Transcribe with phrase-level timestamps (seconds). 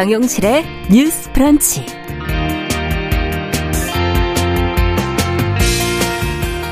[0.00, 1.84] 정용실의 뉴스 프런치.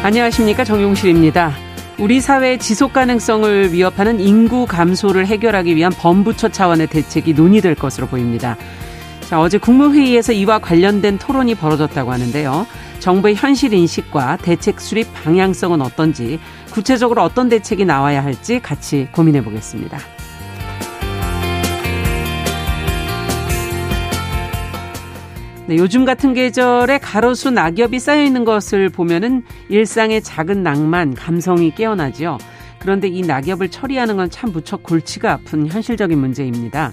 [0.02, 0.64] 안녕하십니까.
[0.64, 1.52] 정용실입니다.
[1.98, 8.56] 우리 사회의 지속 가능성을 위협하는 인구 감소를 해결하기 위한 범부처 차원의 대책이 논의될 것으로 보입니다.
[9.28, 12.66] 자, 어제 국무회의에서 이와 관련된 토론이 벌어졌다고 하는데요.
[13.00, 16.40] 정부의 현실 인식과 대책 수립 방향성은 어떤지,
[16.70, 19.98] 구체적으로 어떤 대책이 나와야 할지 같이 고민해 보겠습니다.
[25.68, 32.38] 네, 요즘 같은 계절에 가로수 낙엽이 쌓여 있는 것을 보면은 일상의 작은 낭만, 감성이 깨어나지요.
[32.78, 36.92] 그런데 이 낙엽을 처리하는 건 참 무척 골치가 아픈 현실적인 문제입니다.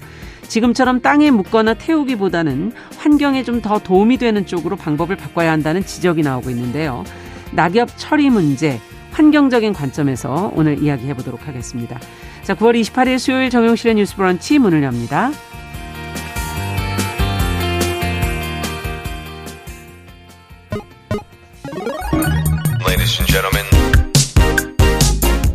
[0.50, 6.50] 지금처럼 땅에 묻거나 태우기보다는 환경에 좀 더 도움이 되는 쪽으로 방법을 바꿔야 한다는 지적이 나오고
[6.50, 7.06] 있는데요.
[7.54, 8.80] 낙엽 처리 문제,
[9.12, 11.98] 환경적인 관점에서 오늘 이야기해 보도록 하겠습니다.
[12.44, 15.32] 자, 9월 28일 수요일 정용실의 뉴스 브런치 문을 엽니다.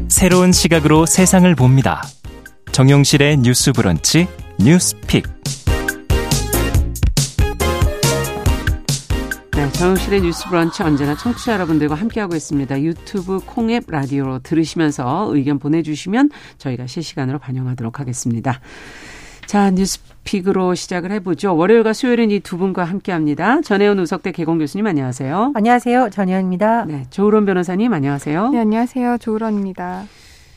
[0.08, 2.03] 새로운 시각으로 세상을 봅니다.
[2.72, 5.27] 정용실의 뉴스 브런치 뉴스픽.
[9.56, 12.81] 네, 정용실의 뉴스 브런치 언제나 청취자 여러분들과 함께하고 있습니다.
[12.81, 18.61] 유튜브 콩앱 라디오로 들으시면서 의견 보내주시면 저희가 실시간으로 반영하도록 하겠습니다.
[19.51, 21.56] 자, 뉴스픽으로 시작을 해보죠.
[21.56, 23.62] 월요일과 수요일은 이 두 분과 함께합니다.
[23.62, 25.55] 전혜원 우석대 개공 교수님 안녕하세요.
[25.56, 26.11] 안녕하세요.
[26.11, 26.84] 전혜원입니다.
[26.84, 28.51] 네, 조으론 변호사님 안녕하세요.
[28.51, 29.19] 네, 안녕하세요.
[29.19, 30.05] 조으론입니다.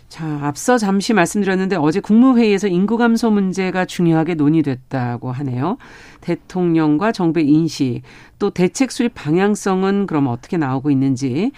[0.10, 5.78] 자, 앞서 잠시 말씀드렸는데 어제 국무회의에서 인구 감소 문제가 중요하게 논의됐다고 하네요.
[6.22, 8.04] 대통령과 정부의 인식,
[8.38, 11.52] 또 대책 수립 방향성은 그럼 어떻게 나오고 있는지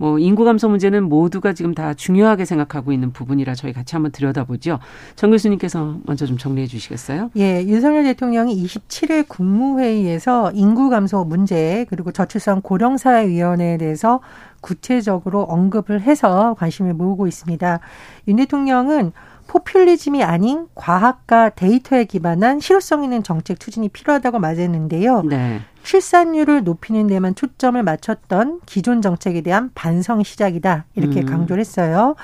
[0.00, 4.78] 뭐 인구 감소 문제는 모두가 지금 다 중요하게 생각하고 있는 부분이라 저희 같이 한번 들여다보죠.
[5.14, 7.30] 정 교수님께서 먼저 좀 정리해 주시겠어요?
[7.36, 14.20] 예, 윤석열 대통령이 27일 국무회의에서 인구 감소 문제 그리고 저출산 고령사회 위원회에 대해서
[14.62, 17.80] 구체적으로 언급을 해서 관심을 모으고 있습니다.
[18.28, 19.12] 윤 대통령은
[19.48, 25.22] 포퓰리즘이 아닌 과학과 데이터에 기반한 실효성 있는 정책 추진이 필요하다고 말했는데요.
[25.24, 25.60] 네.
[25.82, 30.84] 출산율을 높이는 데만 초점을 맞췄던 기존 정책에 대한 반성 시작이다.
[30.94, 31.26] 이렇게 음.
[31.26, 32.14] 강조를 했어요.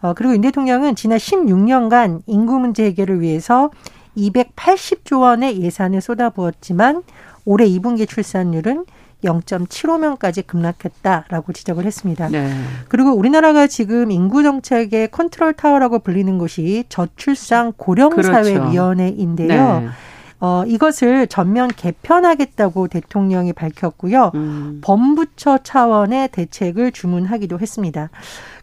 [0.00, 3.70] 어, 그리고 윤 대통령은 지난 16년간 인구 문제 해결을 위해서
[4.16, 7.02] 280조 원의 예산을 쏟아부었지만
[7.44, 8.84] 올해 2분기 출산율은
[9.24, 12.28] 0.75명까지 급락했다라고 지적을 했습니다.
[12.28, 12.52] 네.
[12.88, 19.48] 그리고 우리나라가 지금 인구 정책의 컨트롤 타워라고 불리는 곳이 저출산 고령사회위원회인데요.
[19.48, 19.80] 그렇죠.
[19.80, 19.88] 네.
[20.40, 24.32] 어, 이것을 전면 개편하겠다고 대통령이 밝혔고요.
[24.34, 24.80] 음.
[24.82, 28.10] 범부처 차원의 대책을 주문하기도 했습니다.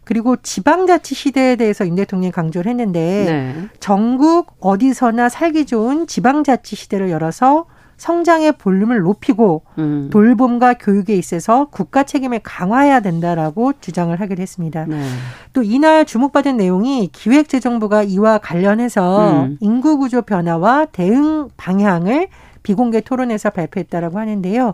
[0.05, 3.67] 그리고 지방자치 시대에 대해서 윤 대통령이 강조를 했는데 네.
[3.79, 7.65] 전국 어디서나 살기 좋은 지방자치 시대를 열어서
[7.97, 10.09] 성장의 볼륨을 높이고 음.
[10.11, 14.85] 돌봄과 교육에 있어서 국가 책임을 강화해야 된다라고 주장을 하기도 했습니다.
[14.85, 15.01] 네.
[15.53, 19.57] 또 이날 주목받은 내용이 기획재정부가 이와 관련해서 음.
[19.59, 22.27] 인구 구조 변화와 대응 방향을
[22.63, 24.73] 비공개 토론에서 발표했다라고 하는데요.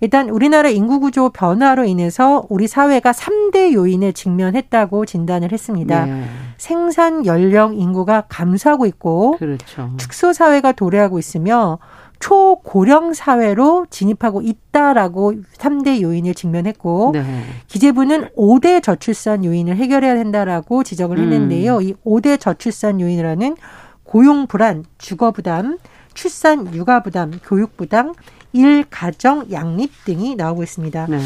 [0.00, 6.04] 일단 우리나라 인구 구조 변화로 인해서 우리 사회가 3대 요인에 직면했다고 진단을 했습니다.
[6.06, 6.24] 네.
[6.56, 9.90] 생산 연령 인구가 감소하고 있고 그렇죠.
[9.96, 11.78] 축소 사회가 도래하고 있으며
[12.24, 17.22] 초고령 사회로 진입하고 있다라고 3대 요인을 직면했고 네.
[17.68, 21.76] 기재부는 5대 저출산 요인을 해결해야 된다라고 지적을 했는데요.
[21.76, 21.82] 음.
[21.82, 23.56] 이 5대 저출산 요인이라는
[24.04, 25.76] 고용 불안, 주거 부담,
[26.14, 28.14] 출산 육아 부담, 교육 부담,
[28.54, 31.06] 일, 가정, 양립 등이 나오고 있습니다.
[31.10, 31.18] 네.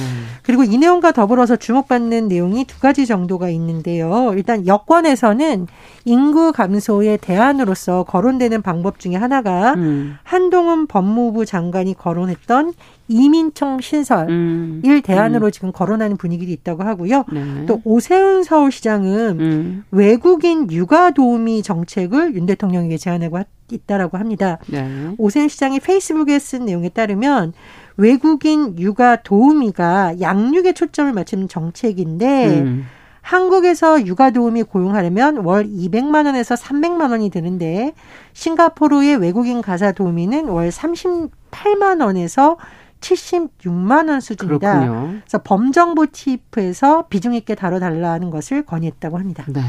[0.42, 4.32] 그리고 이 내용과 더불어서 주목받는 내용이 두 가지 정도가 있는데요.
[4.34, 5.66] 일단 여권에서는
[6.06, 10.16] 인구 감소의 대안으로서 거론되는 방법 중에 하나가 음.
[10.22, 12.72] 한동훈 법무부 장관이 거론했던
[13.08, 14.80] 이민청 신설 음.
[14.82, 15.50] 일 대안으로 음.
[15.50, 17.24] 지금 거론하는 분위기도 있다고 하고요.
[17.30, 17.66] 네.
[17.66, 19.84] 또 오세훈 서울시장은 음.
[19.90, 23.38] 외국인 육아 도우미 정책을 윤 대통령에게 제안하고
[23.70, 24.58] 있다라고 합니다.
[24.66, 25.14] 네.
[25.18, 27.52] 오세훈 시장이 페이스북에 쓴 내용에 따르면
[27.96, 32.86] 외국인 육아 도우미가 양육에 초점을 맞추는 정책인데 음.
[33.20, 37.92] 한국에서 육아 도우미 고용하려면 월 200만 원에서 300만 원이 드는데
[38.32, 42.56] 싱가포르의 외국인 가사 도우미는 월 38만 원에서
[43.00, 44.80] 76만 원 수준이다.
[44.80, 45.14] 그렇군요.
[45.20, 49.44] 그래서 범정부 TF에서 비중 있게 다뤄달라는 것을 건의했다고 합니다.
[49.48, 49.60] 네.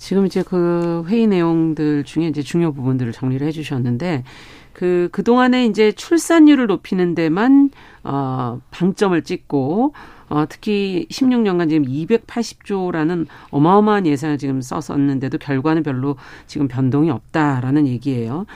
[0.00, 4.24] 지금 이제 그 회의 내용들 중에 이제 중요 부분들을 정리를 해 주셨는데
[4.72, 7.70] 그 그동안에 이제 출산율을 높이는 데만
[8.02, 9.92] 어 방점을 찍고
[10.30, 16.16] 어 특히 16년간 지금 280조라는 어마어마한 예산을 지금 썼었는데도 결과는 별로
[16.46, 18.46] 지금 변동이 없다라는 얘기예요.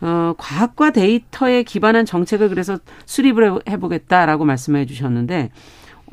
[0.00, 5.50] 어, 과학과 데이터에 기반한 정책을 그래서 수립을 해보겠다라고 말씀해 주셨는데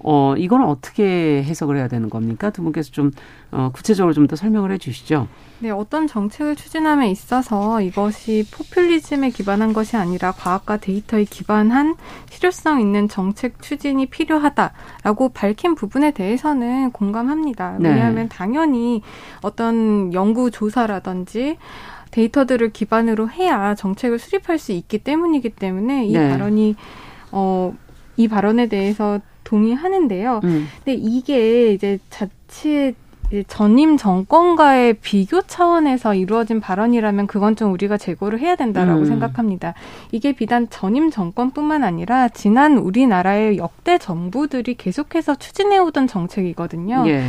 [0.03, 2.49] 어, 이건 어떻게 해석을 해야 되는 겁니까?
[2.49, 3.11] 두 분께서 좀
[3.51, 5.27] 어, 구체적으로 좀 더 설명을 해 주시죠.
[5.59, 11.95] 네, 어떤 정책을 추진함에 있어서 이것이 포퓰리즘에 기반한 것이 아니라 과학과 데이터에 기반한
[12.29, 17.77] 실효성 있는 정책 추진이 필요하다라고 밝힌 부분에 대해서는 공감합니다.
[17.79, 17.89] 네.
[17.89, 19.01] 왜냐하면 당연히
[19.41, 21.57] 어떤 연구 조사라든지
[22.11, 26.29] 데이터들을 기반으로 해야 정책을 수립할 수 있기 때문이기 때문에 이 네.
[26.29, 26.75] 발언이
[27.31, 27.73] 어,
[28.17, 29.19] 이 발언에 대해서
[29.51, 30.39] 동의하는데요.
[30.45, 30.67] 음.
[30.77, 32.95] 근데 이게 이제 자칫
[33.47, 39.05] 전임 정권과의 비교 차원에서 이루어진 발언이라면 그건 좀 우리가 재고를 해야 된다라고 음.
[39.05, 39.73] 생각합니다.
[40.11, 47.05] 이게 비단 전임 정권뿐만 아니라 지난 우리나라의 역대 정부들이 계속해서 추진해오던 정책이거든요.
[47.07, 47.23] 예.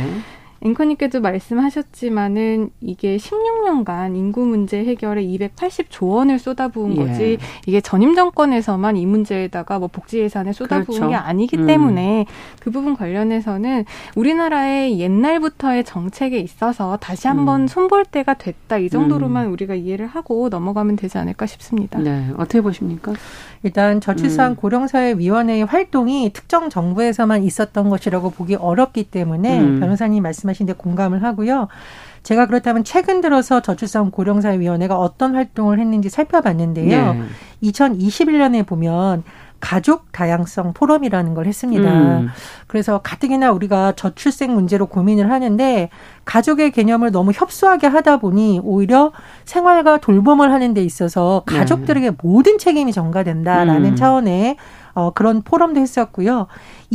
[0.63, 7.05] 앵커님께도 말씀하셨지만은 이게 16년간 인구 문제 해결에 280조 원을 쏟아부은 예.
[7.05, 11.09] 거지 이게 전임 정권에서만 이 문제에다가 뭐 복지 예산에 쏟아부은 그렇죠.
[11.09, 11.67] 게 아니기 음.
[11.67, 12.25] 때문에
[12.61, 17.67] 그 부분 관련해서는 우리나라의 옛날부터의 정책에 있어서 다시 한번 음.
[17.67, 19.51] 손볼 때가 됐다 이 정도로만 음.
[19.51, 21.99] 우리가 이해를 하고 넘어가면 되지 않을까 싶습니다.
[21.99, 23.13] 네, 어떻게 보십니까?
[23.63, 24.55] 일단 저출산 음.
[24.55, 29.79] 고령사회 위원회의 활동이 특정 정부에서만 있었던 것이라고 보기 어렵기 때문에 음.
[29.79, 31.67] 변호사님 말씀하 신 데 공감을 하고요.
[32.23, 37.13] 제가 그렇다면 최근 들어서 저출산 고령사회위원회가 어떤 활동을 했는지 살펴봤는데요.
[37.13, 37.23] 네.
[37.63, 39.23] 2021년에 보면
[39.59, 41.89] 가족 다양성 포럼이라는 걸 했습니다.
[41.89, 42.29] 음.
[42.67, 45.89] 그래서 가뜩이나 우리가 저출생 문제로 고민을 하는데
[46.25, 49.13] 가족의 개념을 너무 협소하게 하다 보니 오히려
[49.45, 51.57] 생활과 돌봄을 하는 데 있어서 네.
[51.59, 52.17] 가족들에게 네.
[52.21, 53.95] 모든 책임이 전가된다라는 음.
[53.95, 54.57] 차원의
[54.95, 56.47] 어, 그런 포럼도 했었고요.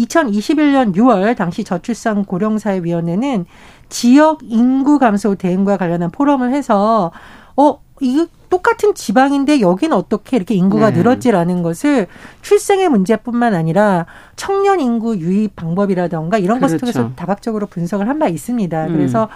[0.05, 3.47] 2021년 6월 당시 저출산 고령사회위원회는
[3.89, 7.13] 지역 인구 감소 대응과 관련한 포럼을 해서
[7.57, 10.99] 어, 이거 똑같은 지방인데 여기는 어떻게 이렇게 인구가 네.
[10.99, 12.07] 늘었지라는 것을
[12.43, 14.07] 출생의 문제뿐만 아니라
[14.37, 16.75] 청년 인구 유입 방법이라던가 이런 그렇죠.
[16.75, 18.87] 것을 통해서 다각적으로 분석을 한 바 있습니다.
[18.87, 18.93] 음.
[18.93, 19.29] 그래서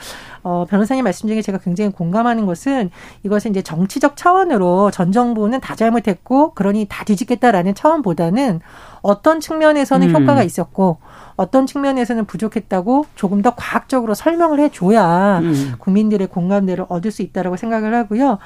[0.42, 2.90] 어, 변호사님 말씀 중에 제가 굉장히 공감하는 것은
[3.22, 8.60] 이것은 이제 정치적 차원으로 전 정부는 다 잘못했고 그러니 다 뒤집겠다라는 차원보다는
[9.02, 10.22] 어떤 측면에서는 음.
[10.22, 10.98] 효과가 있었고
[11.36, 15.74] 어떤 측면에서는 부족했다고 조금 더 과학적으로 설명을 해줘야 음.
[15.78, 18.38] 국민들의 공감대를 얻을 수 있다라고 생각을 하고요.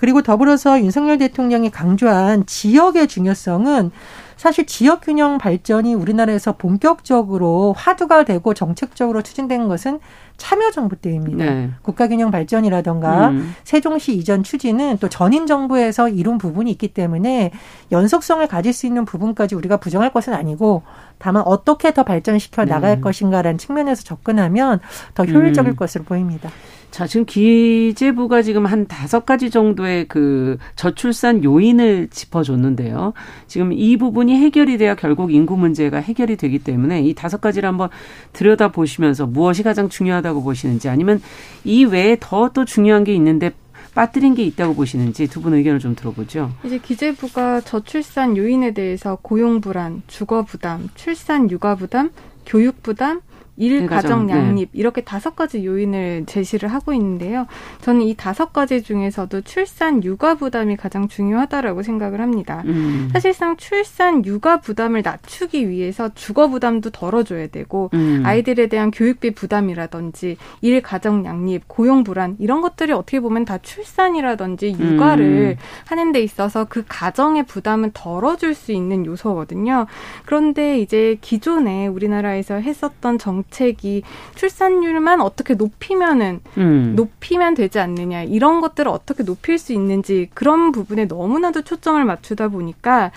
[0.00, 3.90] 그리고 더불어서 윤석열 대통령이 강조한 지역의 중요성은
[4.40, 10.00] 사실 지역 균형 발전이 우리나라에서 본격적으로 화두가 되고 정책적으로 추진된 것은
[10.38, 11.44] 참여정부 때입니다.
[11.44, 11.70] 네.
[11.82, 13.54] 국가균형 발전이라던가 음.
[13.64, 17.50] 세종시 이전 추진은 또 전임 정부에서 이룬 부분이 있기 때문에
[17.92, 20.84] 연속성을 가질 수 있는 부분까지 우리가 부정할 것은 아니고
[21.18, 23.00] 다만 어떻게 더 발전시켜 나갈 네.
[23.02, 24.80] 것인가라는 측면에서 접근하면
[25.12, 25.76] 더 효율적일 음.
[25.76, 26.48] 것으로 보입니다.
[26.90, 33.12] 자, 지금 기재부가 지금 한 다섯 가지 정도의 그 저출산 요인을 짚어줬는데요.
[33.46, 37.88] 지금 이 부분이 해결이 돼야 결국 인구 문제가 해결이 되기 때문에 이 다섯 가지를 한번
[38.32, 41.20] 들여다 보시면서 무엇이 가장 중요하다고 보시는지 아니면
[41.64, 43.52] 이 외에 더 또 중요한 게 있는데
[43.94, 46.50] 빠뜨린 게 있다고 보시는지 두 분 의견을 좀 들어보죠.
[46.64, 52.10] 이제 기재부가 저출산 요인에 대해서 고용 불안, 주거 부담, 출산 육아 부담,
[52.46, 53.20] 교육 부담,
[53.60, 54.32] 일 가정 네.
[54.32, 54.78] 양립 네.
[54.78, 57.46] 이렇게 다섯 가지 요인을 제시를 하고 있는데요.
[57.82, 62.62] 저는 이 다섯 가지 중에서도 출산 육아 부담이 가장 중요하다라고 생각을 합니다.
[62.64, 63.10] 음.
[63.12, 68.22] 사실상 출산 육아 부담을 낮추기 위해서 주거 부담도 덜어줘야 되고 음.
[68.24, 74.74] 아이들에 대한 교육비 부담이라든지 일 가정 양립, 고용 불안 이런 것들이 어떻게 보면 다 출산이라든지
[74.78, 75.64] 육아를 음.
[75.86, 79.86] 하는 데 있어서 그 가정의 부담은 덜어줄 수 있는 요소거든요.
[80.24, 84.02] 그런데 이제 기존에 우리나라에서 했었던 정 정책이
[84.36, 86.94] 출산율만 어떻게 높이면은 음.
[86.96, 93.10] 높이면 되지 않느냐 이런 것들을 어떻게 높일 수 있는지 그런 부분에 너무나도 초점을 맞추다 보니까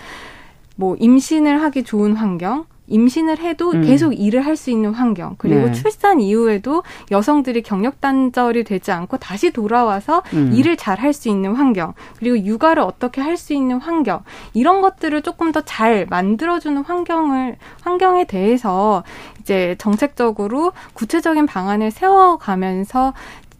[0.76, 3.82] 뭐 임신을 하기 좋은 환경 임신을 해도 음.
[3.82, 5.72] 계속 일을 할 수 있는 환경 그리고 네.
[5.72, 10.52] 출산 이후에도 여성들이 경력 단절이 되지 않고 다시 돌아와서 음.
[10.54, 14.22] 일을 잘 할 수 있는 환경 그리고 육아를 어떻게 할 수 있는 환경
[14.52, 19.02] 이런 것들을 조금 더 잘 만들어주는 환경을 환경에 대해서
[19.40, 23.12] 이제 정책적으로 구체적인 방안을 세워가면서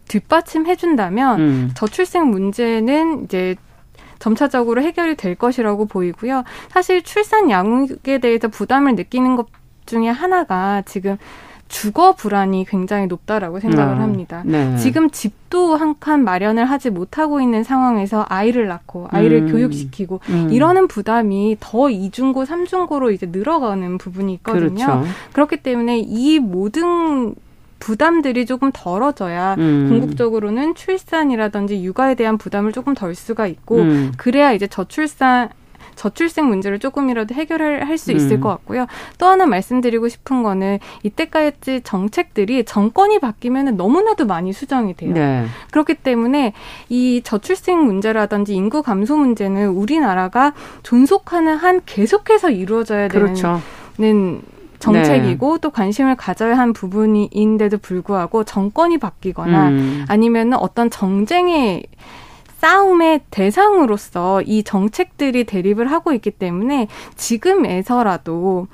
[0.07, 1.71] 뒷받침해준다면 음.
[1.75, 3.55] 저출생 문제는 이제
[4.25, 6.43] 점차적으로 해결이 될 것이라고 보이고요.
[6.69, 9.45] 사실 출산 양육에 대해서 부담을 느끼는 것
[9.85, 11.17] 중에 하나가 지금
[11.67, 14.41] 주거 불안이 굉장히 높다라고 생각을 아, 합니다.
[14.45, 14.75] 네.
[14.77, 20.49] 지금 집도 한 칸 마련을 하지 못하고 있는 상황에서 아이를 낳고 아이를 음, 교육시키고 음.
[20.51, 24.85] 이러는 부담이 더 이중고 삼중고로 이제 늘어가는 부분이 있거든요.
[24.85, 25.03] 그렇죠.
[25.33, 27.33] 그렇기 때문에 이 모든
[27.85, 29.85] 부담들이 조금 덜어져야 음.
[29.87, 34.11] 궁극적으로는 출산이라든지 육아에 대한 부담을 조금 덜 수가 있고 음.
[34.17, 35.49] 그래야 이제 저출산
[35.93, 38.41] 저출생 문제를 조금이라도 해결할 수 있을 음.
[38.41, 38.87] 것 같고요.
[39.19, 45.13] 또 하나 말씀드리고 싶은 거는 이때까지 정책들이 정권이 바뀌면 너무나도 많이 수정이 돼요.
[45.13, 45.45] 네.
[45.71, 46.53] 그렇기 때문에
[46.89, 53.61] 이 저출생 문제라든지 인구 감소 문제는 우리나라가 존속하는 한 계속해서 이루어져야 그렇죠.
[53.95, 54.41] 되는
[54.85, 55.61] 정책이고 네.
[55.61, 60.05] 또 관심을 가져야 한 부분인데도 불구하고 정권이 바뀌거나 음.
[60.07, 61.83] 아니면 어떤 정쟁의
[62.59, 68.67] 싸움의 대상으로서 이 정책들이 대립을 하고 있기 때문에 지금에서라도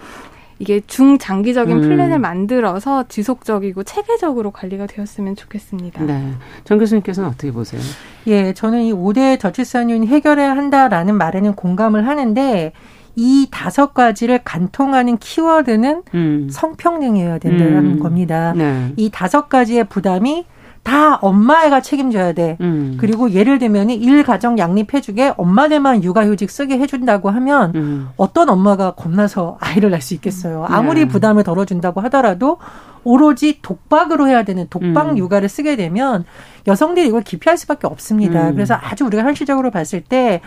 [0.60, 1.82] 이게 중장기적인 음.
[1.82, 6.04] 플랜을 만들어서 지속적이고 체계적으로 관리가 되었으면 좋겠습니다.
[6.04, 6.34] 네.
[6.66, 7.82] 정 교수님께서는 어떻게 보세요?
[8.28, 12.74] 예, 저는 이 5대 저출산율 해결해야 한다라는 말에는 공감을 하는데
[13.16, 16.48] 이 다섯 가지를 간통하는 키워드는 음.
[16.52, 18.00] 성평등이어야 된다는 음.
[18.00, 18.54] 겁니다.
[18.56, 18.94] 네.
[18.96, 20.46] 이 다섯 가지의 부담이
[20.84, 22.58] 다 엄마가 책임져야 돼.
[22.62, 22.98] 음.
[23.00, 28.10] 그리고 예를 들면 일 가정 양립해주게 엄마들만 육아휴직 쓰게 해준다고 하면 음.
[28.18, 30.66] 어떤 엄마가 겁나서 아이를 낳을 수 있겠어요.
[30.68, 30.76] 네.
[30.76, 31.08] 아무리 네.
[31.08, 32.58] 부담을 덜어준다고 하더라도
[33.04, 35.18] 오로지 독박으로 해야 되는 독박 음.
[35.18, 36.26] 육아를 쓰게 되면
[36.68, 38.50] 여성들이 이걸 기피할 수밖에 없습니다.
[38.50, 38.56] 음.
[38.56, 40.42] 그래서 아주 우리가 현실적으로 봤을 때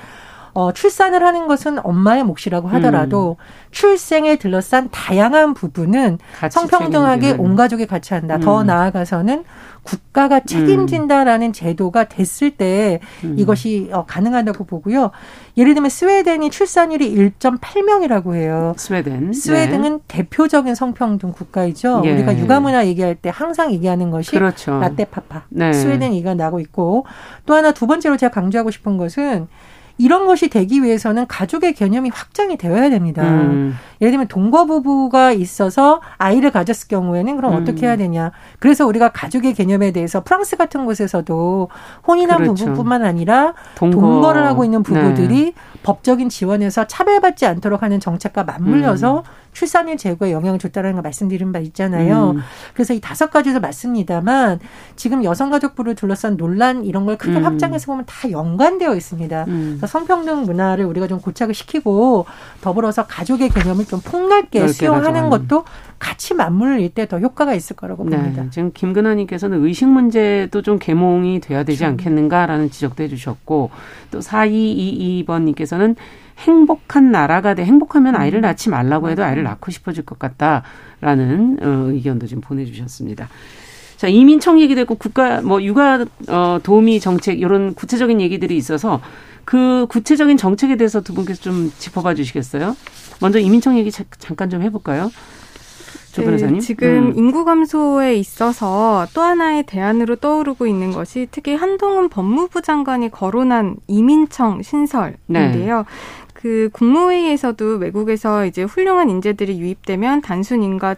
[0.55, 3.45] 어, 출산을 하는 것은 엄마의 몫이라고 하더라도 음.
[3.73, 6.19] 출생에 둘러싼 다양한 부분은
[6.51, 7.45] 성평등하게 책임지는.
[7.45, 8.37] 온 가족이 같이 한다.
[8.37, 8.41] 음.
[8.41, 9.45] 더 나아가서는
[9.83, 11.53] 국가가 책임진다라는 음.
[11.53, 13.35] 제도가 됐을 때 음.
[13.37, 15.11] 이것이 어, 가능하다고 보고요.
[15.57, 18.75] 예를 들면 스웨덴이 출산율이 1.8명이라고 해요.
[18.77, 19.33] 스웨덴.
[19.33, 20.05] 스웨덴은 네.
[20.07, 22.03] 대표적인 성평등 국가이죠.
[22.05, 22.13] 예.
[22.13, 24.79] 우리가 육아문화 얘기할 때 항상 얘기하는 것이 그렇죠.
[24.79, 25.43] 라떼파파.
[25.51, 25.73] 네.
[25.73, 27.07] 스웨덴 얘기가 나고 있고
[27.45, 29.49] 또 하나 두 번째로 제가 강조하고 싶은 것은
[29.97, 33.23] 이런 것이 되기 위해서는 가족의 개념이 확장이 되어야 됩니다.
[33.23, 33.77] 음.
[34.01, 37.63] 예를 들면 동거 부부가 있어서 아이를 가졌을 경우에는 그럼 음.
[37.63, 38.33] 어떻게 해야 되냐.
[38.59, 41.69] 그래서 우리가 가족의 개념에 대해서 프랑스 같은 곳에서도
[42.07, 42.65] 혼인한 그렇죠.
[42.65, 44.33] 부부뿐만 아니라 동거.
[44.33, 45.53] 를 하고 있는 부부들이 네.
[45.83, 49.23] 법적인 지원에서 차별받지 않도록 하는 정책과 맞물려서 음.
[49.55, 52.33] 출산율 제고에 영향을 줬다는 걸 말씀드린 바 있잖아요.
[52.33, 52.41] 음.
[52.75, 54.59] 그래서 이 다섯 가지도 맞습니다만
[54.97, 57.45] 지금 여성가족부를 둘러싼 논란 이런 걸 크게 음.
[57.45, 59.45] 확장해서 보면 다 연관되어 있습니다.
[59.49, 59.75] 음.
[59.79, 62.27] 그래서 성평등 문화를 우리가 좀 고착을 시키고
[62.61, 65.65] 더불어서 가족의 개념을 좀 폭넓게 수용하는 것도
[65.99, 68.17] 같이 맞물릴 때 더 효과가 있을 거라고 네.
[68.17, 68.43] 봅니다.
[68.43, 68.51] 네.
[68.51, 71.91] 지금 김근아님께서는 의식 문제도 좀 개몽이 돼야 되지 그렇죠.
[71.93, 73.71] 않겠는가라는 지적도 해주셨고
[74.11, 75.97] 또 4222번님께서는
[76.39, 78.43] 행복한 나라가 돼 행복하면 아이를 음.
[78.43, 83.29] 낳지 말라고 해도 아이를 낳고 싶어질 것 같다라는 어, 의견도 지금 보내주셨습니다.
[83.97, 89.01] 자 이민청 얘기도 했고 국가 뭐 육아 어, 도우미 정책 이런 구체적인 얘기들이 있어서
[89.45, 92.77] 그 구체적인 정책에 대해서 두 분께서 좀 짚어봐 주시겠어요?
[93.21, 95.11] 먼저 이민청 얘기 잠깐 좀 해볼까요?
[96.53, 97.13] 네, 지금 음.
[97.17, 104.63] 인구 감소에 있어서 또 하나의 대안으로 떠오르고 있는 것이 특히 한동훈 법무부 장관이 거론한 이민청
[104.63, 105.79] 신설인데요.
[105.79, 105.85] 네.
[106.45, 110.95] 그 국무회의에서도 외국에서 이제 훌륭한 인재들이 유입되면 단순 인가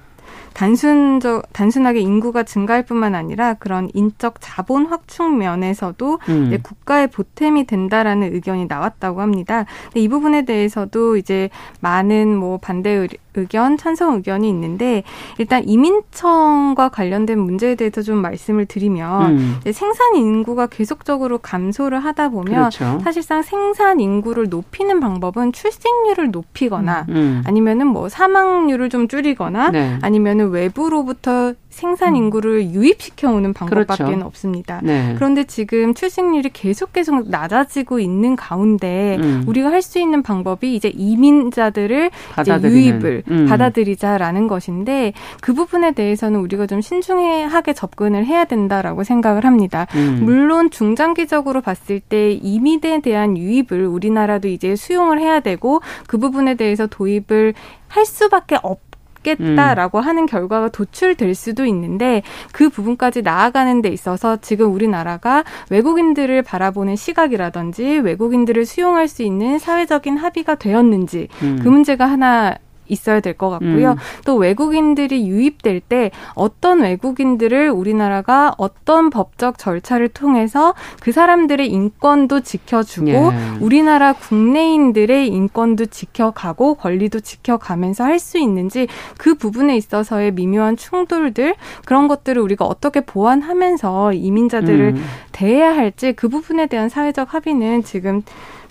[0.55, 6.59] 단순적 단순하게 인구가 증가할 뿐만 아니라 그런 인적 자본 확충 면에서도 음.
[6.61, 9.67] 국가의 보탬이 된다라는 의견이 나왔다고 합니다.
[9.85, 11.49] 근데 이 부분에 대해서도 이제
[11.81, 15.02] 많은 뭐 반대 의견, 찬성 의견이 있는데
[15.38, 19.61] 일단 이민청과 관련된 문제에 대해서 좀 말씀을 드리면 음.
[19.73, 22.99] 생산 인구가 계속적으로 감소를 하다 보면 그렇죠.
[23.02, 27.16] 사실상 생산 인구를 높이는 방법은 출생률을 높이거나 음.
[27.16, 27.43] 음.
[27.47, 29.99] 아니면은 뭐 사망률을 좀 줄이거나 네.
[30.02, 32.16] 아니면은 외부로부터 생산 음.
[32.16, 34.26] 인구를 유입시켜 오는 방법밖에 그렇죠.
[34.26, 34.80] 없습니다.
[34.83, 35.14] 네.
[35.16, 39.45] 그런데 지금 출생률이 계속 계속 낮아지고 있는 가운데 음.
[39.47, 43.47] 우리가 할 수 있는 방법이 이제 이민자들을 이제 유입을 음.
[43.47, 49.87] 받아들이자라는 것인데 그 부분에 대해서는 우리가 좀 신중하게 접근을 해야 된다라고 생각을 합니다.
[49.95, 50.21] 음.
[50.25, 56.87] 물론 중장기적으로 봤을 때 이민에 대한 유입을 우리나라도 이제 수용을 해야 되고 그 부분에 대해서
[56.88, 57.54] 도입을
[57.88, 58.86] 할 수밖에 없
[59.26, 60.02] 없겠다라고 음.
[60.02, 67.99] 하는 결과가 도출될 수도 있는데 그 부분까지 나아가는 데 있어서 지금 우리나라가 외국인들을 바라보는 시각이라든지
[67.99, 71.61] 외국인들을 수용할 수 있는 사회적인 합의가 되었는지 음.
[71.62, 72.56] 그 문제가 하나
[72.88, 73.93] 있어야 될 것 같고요.
[73.93, 73.97] 음.
[74.25, 83.07] 또 외국인들이 유입될 때 어떤 외국인들을 우리나라가 어떤 법적 절차를 통해서 그 사람들의 인권도 지켜주고
[83.09, 83.33] 예.
[83.61, 88.88] 우리나라 국내인들의 인권도 지켜가고 권리도 지켜가면서 할 수 있는지
[89.19, 95.05] 그 부분에 있어서의 미묘한 충돌들 그런 것들을 우리가 어떻게 보완하면서 이민자들을 음.
[95.33, 98.23] 대해야 할지 그 부분에 대한 사회적 합의는 지금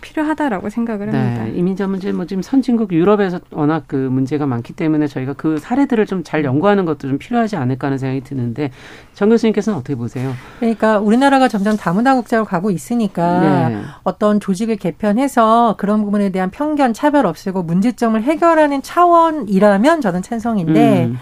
[0.06, 1.46] 필요하다라고 생각을 합니다.
[1.46, 6.06] 네, 이민자 문제 뭐 지금 선진국 유럽에서 워낙 그 문제가 많기 때문에 저희가 그 사례들을
[6.06, 8.72] 좀 잘 연구하는 것도 좀 필요하지 않을까 하는 생각이 드는데
[9.14, 10.34] 정 교수님께서는 어떻게 보세요?
[10.60, 13.82] 그러니까 우리나라가 점점 다문화 국가로 가고 있으니까 네.
[14.04, 21.18] 어떤 조직을 개편해서 그런 부분에 대한 편견, 차별 없애고 문제점을 해결하는 차원이라면 저는 찬성인데 음.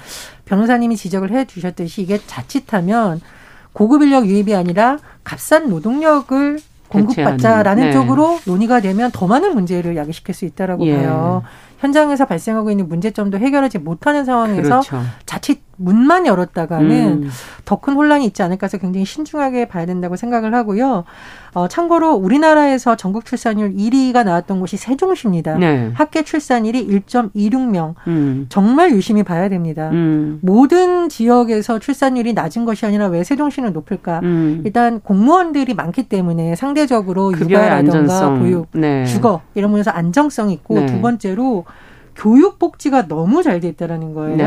[0.46, 3.22] 변호사님이 지적을 해 주셨듯이 이게 자칫하면
[3.74, 6.60] 고급 인력 유입이 아니라 값싼 노동력을
[6.90, 7.92] 공급받자라는 네.
[7.92, 10.98] 쪽으로 논의가 되면 더 많은 문제를 야기시킬 수 있다라고 예.
[10.98, 11.44] 봐요.
[11.80, 15.02] 현장에서 발생하고 있는 문제점도 해결하지 못하는 상황에서 그렇죠.
[15.26, 17.30] 자칫 문만 열었다가는 음.
[17.66, 21.04] 더큰 혼란이 있지 않을까 해서 굉장히 신중하게 봐야 된다고 생각을 하고요.
[21.54, 25.58] 어, 참고로 우리나라에서 전국 출산율 1위가 나왔던 곳이 세종시입니다.
[25.58, 25.92] 네.
[25.94, 27.94] 합계 출산율이 1.26명.
[28.08, 28.46] 음.
[28.50, 29.90] 정말 유심히 봐야 됩니다.
[29.92, 30.40] 음.
[30.42, 34.20] 모든 지역에서 출산율이 낮은 것이 아니라 왜 세종시는 높을까?
[34.24, 34.62] 음.
[34.66, 39.06] 일단 공무원들이 많기 때문에 상대적으로 육아라든가 보육, 네.
[39.06, 40.86] 주거 이런 면에서 안정성이 있고 네.
[40.88, 41.66] 두 번째로
[42.16, 44.38] 교육 복지가 너무 잘 돼 있다라는 거예요.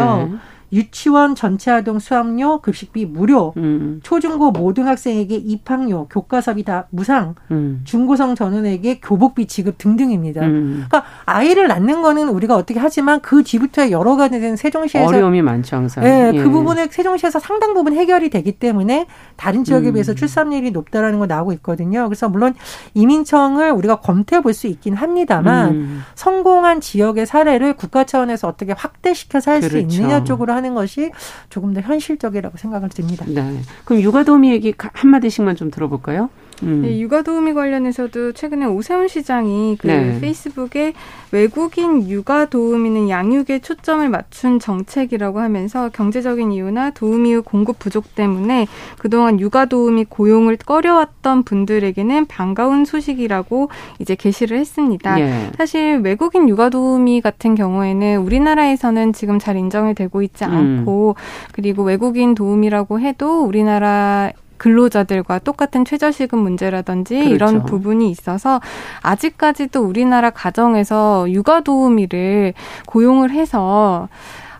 [0.70, 0.78] 네.
[0.78, 4.00] 유치원 전체 아동 수업료 급식비 무료, 음.
[4.02, 7.82] 초중고 모든 학생에게 입학료, 교과서비 다 무상, 음.
[7.84, 10.42] 중고성 전원에게 교복비 지급 등등입니다.
[10.42, 10.84] 음.
[10.88, 15.76] 그러니까 아이를 낳는 거는 우리가 어떻게 하지만 그 뒤부터 여러 가지 된 세종시에서 어려움이 많죠
[15.76, 16.02] 항상.
[16.02, 16.42] 네, 그 예.
[16.42, 19.06] 그 부분에 세종시에서 상당 부분 해결이 되기 때문에
[19.36, 19.92] 다른 지역에 음.
[19.92, 22.04] 비해서 출산율이 높다라는 거 나오고 있거든요.
[22.08, 22.54] 그래서 물론
[22.94, 26.02] 이민청을 우리가 검토해 볼 수 있긴 합니다만 음.
[26.16, 29.86] 성공한 지역의 사례를 국가 차원에서 어떻게 확대시켜서 할수 그렇죠.
[29.86, 31.10] 있느냐 쪽으로 하는 것이
[31.50, 33.24] 조금 더 현실적이라고 생각을 듭니다.
[33.28, 33.60] 네.
[33.84, 36.30] 그럼 육아도우미 얘기 한 마디씩만 좀 들어볼까요?
[36.62, 36.82] 음.
[36.82, 40.20] 네, 육아 도우미 관련해서도 최근에 오세훈 시장이 그 네.
[40.20, 40.94] 페이스북에
[41.32, 48.66] 외국인 육아 도우미는 양육에 초점을 맞춘 정책이라고 하면서 경제적인 이유나 도우미 공급 부족 때문에
[48.98, 55.20] 그동안 육아 도우미 고용을 꺼려왔던 분들에게는 반가운 소식이라고 이제 게시를 했습니다.
[55.20, 55.50] 예.
[55.58, 60.50] 사실 외국인 육아 도우미 같은 경우에는 우리나라에서는 지금 잘 인정이 되고 있지 음.
[60.50, 61.48] 않고 음.
[61.52, 67.34] 그리고 외국인 도우미라고 해도 우리나라 근로자들과 똑같은 최저시급 문제라든지 그렇죠.
[67.34, 68.60] 이런 부분이 있어서
[69.02, 72.54] 아직까지도 우리나라 가정에서 육아 도우미를
[72.86, 74.08] 고용을 해서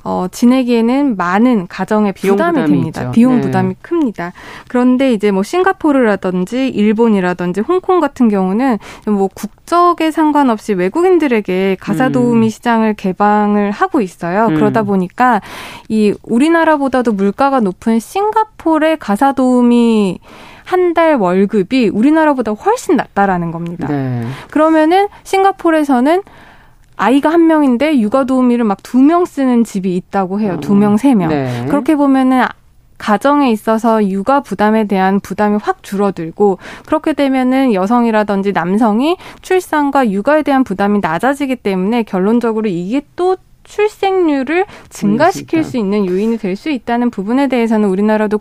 [0.08, 3.00] 어, 지내기에는 많은 가정의 부담이, 부담이 됩니다.
[3.00, 3.10] 있죠.
[3.10, 3.40] 비용 네.
[3.40, 4.32] 부담이 큽니다.
[4.68, 12.48] 그런데 이제 뭐 싱가포르라든지 일본이라든지 홍콩 같은 경우는 뭐 국적에 상관없이 외국인들에게 가사 도우미 음.
[12.48, 14.46] 시장을 개방을 하고 있어요.
[14.46, 14.54] 음.
[14.54, 15.40] 그러다 보니까
[15.88, 20.20] 이 우리나라보다도 물가가 높은 싱가포르의 가사 도우미
[20.62, 23.88] 한달 월급이 우리나라보다 훨씬 낮다라는 겁니다.
[23.88, 24.24] 네.
[24.52, 26.22] 그러면은 싱가포르에서는
[26.96, 30.58] 아이가 한 명인데 육아 도우미를 막 두 명 쓰는 집이 있다고 해요.
[30.60, 31.28] 두 명, 세 명.
[31.28, 31.66] 네.
[31.68, 32.44] 그렇게 보면은
[32.98, 40.64] 가정에 있어서 육아 부담에 대한 부담이 확 줄어들고 그렇게 되면은 여성이라든지 남성이 출산과 육아에 대한
[40.64, 47.48] 부담이 낮아지기 때문에 결론적으로 이게 또 출생률을 증가시킬 수 있는 요인이 될 수 있다는 부분에
[47.48, 48.40] 대해서는 우리나라도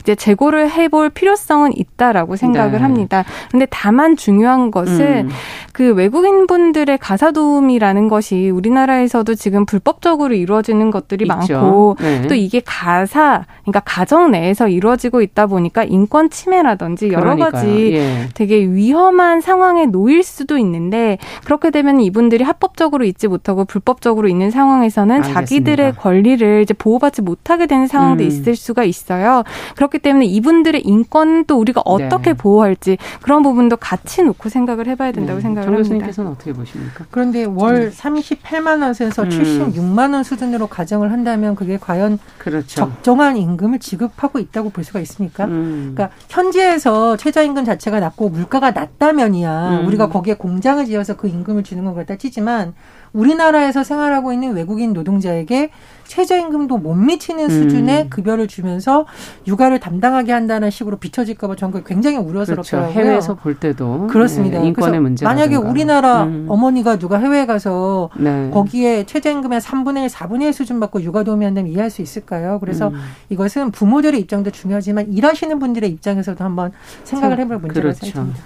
[0.00, 2.78] 이제 재고를 해볼 필요성은 있다라고 생각을 네.
[2.78, 3.24] 합니다.
[3.48, 5.30] 그런데 다만 중요한 것은 음.
[5.74, 11.54] 그 외국인 분들의 가사 도움이라는 것이 우리나라에서도 지금 불법적으로 이루어지는 것들이 있죠.
[11.60, 12.26] 많고 네.
[12.28, 17.50] 또 이게 가사 그러니까 가정 내에서 이루어지고 있다 보니까 인권 침해라든지 여러 그러니까요.
[17.50, 18.28] 가지 예.
[18.34, 24.59] 되게 위험한 상황에 놓일 수도 있는데 그렇게 되면 이분들이 합법적으로 있지 못하고 불법적으로 있는 상황
[24.84, 25.40] 에서는 알겠습니다.
[25.40, 28.26] 자기들의 권리를 이제 보호받지 못하게 되는 상황도 음.
[28.26, 29.44] 있을 수가 있어요.
[29.76, 32.34] 그렇기 때문에 이분들의 인권은 또 우리가 어떻게 네.
[32.34, 35.42] 보호할지 그런 부분도 같이 놓고 생각을 해봐야 된다고 네.
[35.42, 35.82] 생각을 합니다.
[35.82, 37.04] 교수님께서는 어떻게 보십니까?
[37.10, 39.28] 그런데 월 38만 원에서 음.
[39.28, 42.66] 76만 원 수준으로 가정을 한다면 그게 과연 그렇죠.
[42.66, 45.44] 적정한 임금을 지급하고 있다고 볼 수가 있습니까?
[45.46, 45.92] 음.
[45.94, 49.86] 그러니까 현지에서 최저임금 자체가 낮고 물가가 낮다면이야 음.
[49.86, 52.74] 우리가 거기에 공장을 지어서 그 임금을 주는 건 그렇다 치지만
[53.12, 55.70] 우리나라에서 생활하고 있는 외국인 노동자에게
[56.10, 57.48] 최저임금도 못 미치는 음.
[57.48, 59.06] 수준의 급여를 주면서
[59.46, 62.92] 육아를 담당하게 한다는 식으로 비춰질까봐 저는 굉장히 우려스럽더라고요.
[62.92, 63.08] 그렇죠.
[63.08, 64.58] 해외에서 볼 때도 그렇습니다.
[64.58, 66.46] 네, 인권의 문제 만약에 우리나라 음.
[66.48, 68.50] 어머니가 누가 해외에 가서 네.
[68.50, 72.58] 거기에 최저임금의 3분의 1, 4분의 1 수준 받고 육아 도우미 한다면 이해할 수 있을까요?
[72.58, 72.94] 그래서 음.
[73.28, 76.72] 이것은 부모들의 입장도 중요하지만 일하시는 분들의 입장에서도 한번
[77.04, 78.06] 생각을 해볼 문제라고 그렇죠.
[78.06, 78.42] 생각합니다.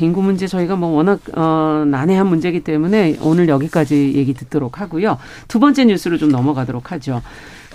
[0.00, 5.18] 인구 문제 저희가 뭐 워낙 어, 난해한 문제이기 때문에 오늘 여기까지 얘기 듣도록 하고요.
[5.48, 7.22] 두 번째 뉴스로 좀 넘어가도록 하죠.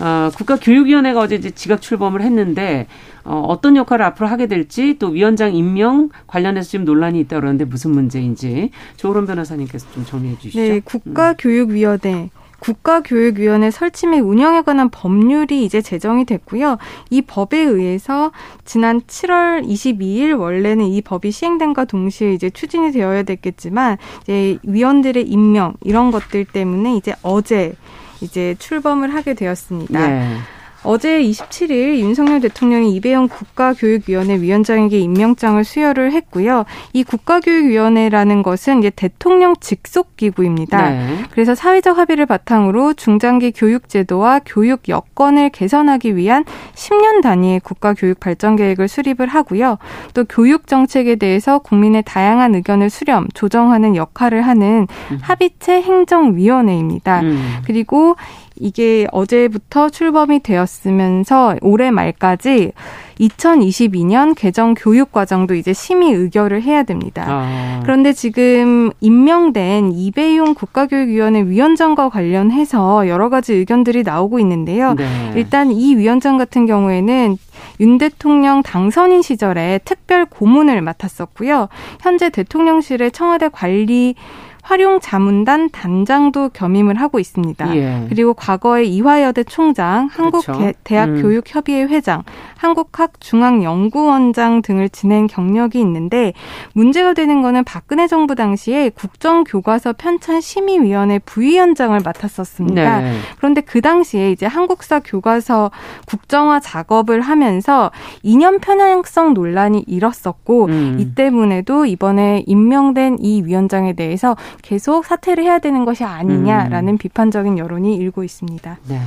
[0.00, 2.86] 어, 국가교육위원회가 어제 이제 지각 출범을 했는데
[3.24, 7.92] 어, 어떤 역할을 앞으로 하게 될지 또 위원장 임명 관련해서 지금 논란이 있다 그러는데 무슨
[7.92, 10.58] 문제인지 조론 변호사님께서 좀 정리해 주시죠.
[10.58, 12.30] 네, 국가교육위원회
[12.62, 16.78] 국가교육위원회 설치 및 운영에 관한 법률이 이제 제정이 됐고요.
[17.10, 18.30] 이 법에 의해서
[18.64, 25.74] 지난 7월 22일 원래는 이 법이 시행된과 동시에 이제 추진이 되어야 됐겠지만 이제 위원들의 임명
[25.80, 27.74] 이런 것들 때문에 이제 어제
[28.20, 30.08] 이제 출범을 하게 되었습니다.
[30.08, 30.36] 네.
[30.84, 36.64] 어제 27일 윤석열 대통령이 이배영 국가교육위원회 위원장에게 임명장을 수여를 했고요.
[36.92, 40.90] 이 국가교육위원회라는 것은 이제 대통령 직속 기구입니다.
[40.90, 41.18] 네.
[41.30, 48.56] 그래서 사회적 합의를 바탕으로 중장기 교육 제도와 교육 여건을 개선하기 위한 10년 단위의 국가교육 발전
[48.56, 49.78] 계획을 수립을 하고요.
[50.14, 55.18] 또 교육 정책에 대해서 국민의 다양한 의견을 수렴, 조정하는 역할을 하는 음.
[55.20, 57.20] 합의체 행정위원회입니다.
[57.20, 57.62] 음.
[57.64, 58.16] 그리고
[58.62, 62.72] 이게 어제부터 출범이 되었으면서 올해 말까지
[63.18, 67.24] 2022년 개정 교육 과정도 이제 심의 의결을 해야 됩니다.
[67.26, 67.80] 아.
[67.82, 74.94] 그런데 지금 임명된 이배용 국가교육위원회 위원장과 관련해서 여러 가지 의견들이 나오고 있는데요.
[74.94, 75.32] 네.
[75.34, 77.36] 일단 이 위원장 같은 경우에는
[77.80, 81.68] 윤 대통령 당선인 시절에 특별 고문을 맡았었고요.
[82.00, 84.14] 현재 대통령실의 청와대 관리
[84.62, 87.76] 활용 자문단 단장도 겸임을 하고 있습니다.
[87.76, 88.06] 예.
[88.08, 91.92] 그리고 과거에 이화여대 총장, 한국대학교육협의회 그렇죠.
[91.92, 91.96] 음.
[91.96, 92.22] 회장,
[92.62, 96.32] 한국학중앙연구원장 등을 지낸 경력이 있는데
[96.74, 103.00] 문제가 되는 거는 박근혜 정부 당시에 국정교과서 편찬 심의위원회 부위원장을 맡았었습니다.
[103.00, 103.18] 네.
[103.38, 105.72] 그런데 그 당시에 이제 한국사 교과서
[106.06, 107.90] 국정화 작업을 하면서
[108.22, 110.96] 이념 편향성 논란이 일었었고 음.
[111.00, 116.98] 이 때문에도 이번에 임명된 이 위원장에 대해서 계속 사퇴를 해야 되는 것이 아니냐라는 음.
[116.98, 118.78] 비판적인 여론이 일고 있습니다.
[118.88, 119.00] 네.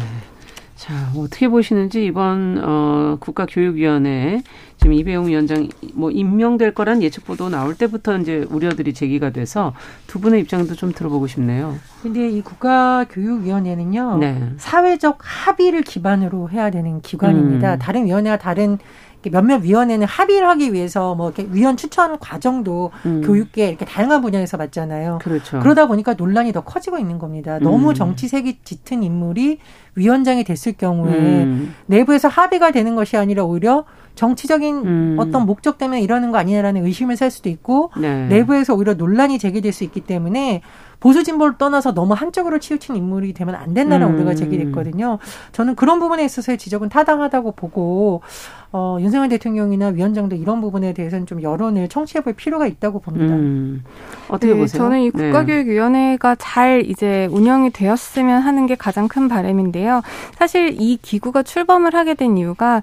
[0.76, 4.42] 자, 어떻게 보시는지 이번 어 국가교육위원회
[4.78, 9.74] 지금 이배용 위원장 뭐 임명될 거란 예측 보도 나올 때부터 이제 우려들이 제기가 돼서
[10.06, 11.78] 두 분의 입장도 좀 들어보고 싶네요.
[12.04, 14.18] 근데 이 국가교육위원회는요.
[14.18, 14.50] 네.
[14.58, 17.76] 사회적 합의를 기반으로 해야 되는 기관입니다.
[17.76, 17.80] 음.
[17.80, 18.78] 다른 위원회와 다른
[19.30, 23.22] 몇몇 위원회는 합의를 하기 위해서 뭐 이렇게 위원 추천 과정도 음.
[23.26, 25.20] 교육계 이렇게 다양한 분야에서 맞잖아요.
[25.22, 25.60] 그렇죠.
[25.60, 27.60] 그러다 보니까 논란이 더 커지고 있는 겁니다.
[27.60, 27.94] 너무 음.
[27.94, 29.60] 정치색이 짙은 인물이
[29.96, 31.74] 위원장이 됐을 경우에 음.
[31.86, 33.86] 내부에서 합의가 되는 것이 아니라 오히려
[34.16, 35.16] 정치적인 음.
[35.20, 38.28] 어떤 목적 때문에 이러는 거 아니냐라는 의심을 살 수도 있고 네.
[38.28, 40.62] 내부에서 오히려 논란이 제기될 수 있기 때문에
[41.06, 44.16] 보수 진보를 떠나서 너무 한쪽으로 치우친 인물이 되면 안 된다는 음.
[44.16, 45.20] 우려가 제기됐거든요.
[45.52, 48.22] 저는 그런 부분에 있어서의 지적은 타당하다고 보고
[48.72, 53.36] 어, 윤석열 대통령이나 위원장도 이런 부분에 대해서는 좀 여론을 청취해볼 필요가 있다고 봅니다.
[53.36, 53.84] 음.
[54.30, 54.82] 어떻게 네, 보세요?
[54.82, 55.28] 저는 이 네.
[55.28, 56.36] 국가교육위원회가 네.
[56.40, 60.02] 잘 이제 운영이 되었으면 하는 게 가장 큰 바람인데요.
[60.40, 62.82] 사실 이 기구가 출범을 하게 된 이유가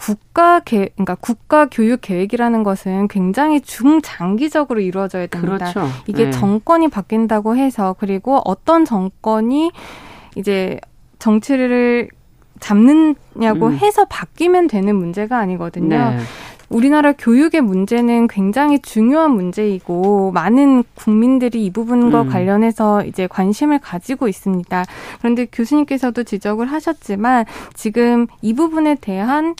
[0.00, 5.72] 국가 계 그러니까 국가 교육 계획이라는 것은 굉장히 중장기적으로 이루어져야 됩니다.
[5.72, 5.86] 그렇죠.
[6.06, 6.30] 이게 네.
[6.30, 9.72] 정권이 바뀐다고 해서 그리고 어떤 정권이
[10.36, 10.80] 이제
[11.18, 12.08] 정치를
[12.60, 13.76] 잡느냐고 음.
[13.76, 15.98] 해서 바뀌면 되는 문제가 아니거든요.
[15.98, 16.18] 네.
[16.70, 22.28] 우리나라 교육의 문제는 굉장히 중요한 문제이고 많은 국민들이 이 부분과 음.
[22.30, 24.84] 관련해서 이제 관심을 가지고 있습니다.
[25.18, 29.56] 그런데 교수님께서도 지적을 하셨지만 지금 이 부분에 대한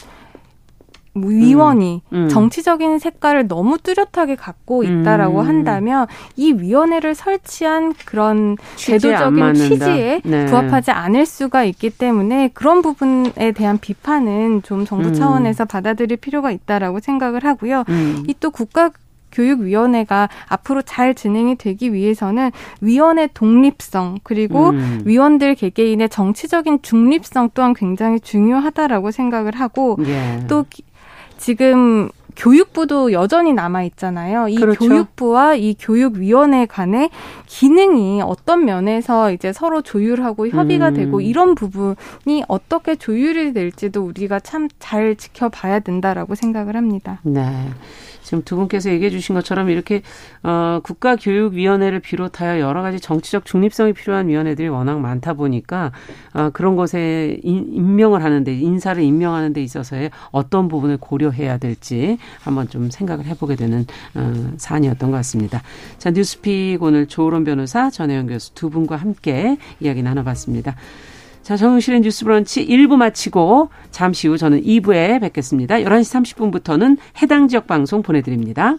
[1.13, 2.29] 위원이 음, 음.
[2.29, 5.47] 정치적인 색깔을 너무 뚜렷하게 갖고 있다라고 음.
[5.47, 10.45] 한다면 이 위원회를 설치한 그런 제도적인 취지에 네.
[10.45, 15.13] 부합하지 않을 수가 있기 때문에 그런 부분에 대한 비판은 좀 정부 음.
[15.13, 17.83] 차원에서 받아들일 필요가 있다라고 생각을 하고요.
[17.89, 18.23] 음.
[18.27, 18.91] 이또 국가
[19.31, 25.01] 교육위원회가 앞으로 잘 진행이 되기 위해서는 위원회 독립성 그리고 음.
[25.05, 30.45] 위원들 개개인의 정치적인 중립성 또한 굉장히 중요하다라고 생각을 하고 예.
[30.49, 30.65] 또
[31.41, 34.47] 지금 교육부도 여전히 남아 있잖아요.
[34.47, 34.79] 이 그렇죠.
[34.87, 37.09] 교육부와 이 교육위원회 간의
[37.47, 40.93] 기능이 어떤 면에서 이제 서로 조율하고 협의가 음.
[40.93, 47.19] 되고 이런 부분이 어떻게 조율이 될지도 우리가 참 잘 지켜봐야 된다라고 생각을 합니다.
[47.23, 47.69] 네.
[48.23, 50.01] 지금 두 분께서 얘기해 주신 것처럼 이렇게
[50.43, 55.91] 어 국가교육위원회를 비롯하여 여러 가지 정치적 중립성이 필요한 위원회들이 워낙 많다 보니까
[56.33, 62.89] 어 그런 것에 임명을 하는데 인사를 임명하는 데 있어서의 어떤 부분을 고려해야 될지 한번 좀
[62.89, 65.61] 생각을 해보게 되는 어 사안이었던 것 같습니다.
[65.97, 70.75] 자 뉴스픽 오늘 조론 변호사 전혜영 교수 두 분과 함께 이야기 나눠봤습니다.
[71.41, 75.77] 자, 정용실의 뉴스 브런치 1부 마치고 잠시 후 저는 2부에 뵙겠습니다.
[75.77, 78.77] 11시 30분부터는 해당 지역 방송 보내드립니다.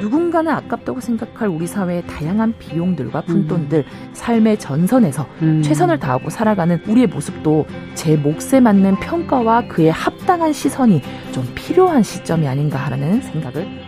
[0.00, 4.10] 누군가는 아깝다고 생각할 우리 사회의 다양한 비용들과 푼돈들, 음.
[4.14, 5.62] 삶의 전선에서 음.
[5.62, 12.48] 최선을 다하고 살아가는 우리의 모습도 제 몫에 맞는 평가와 그에 합당한 시선이 좀 필요한 시점이
[12.48, 13.87] 아닌가 하는 생각을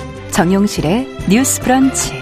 [0.31, 2.13] 정용실의 뉴스 브런치.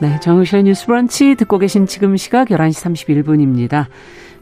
[0.00, 3.86] 네, 정용실의 뉴스 브런치 듣고 계신 지금 시각 11시 31분입니다.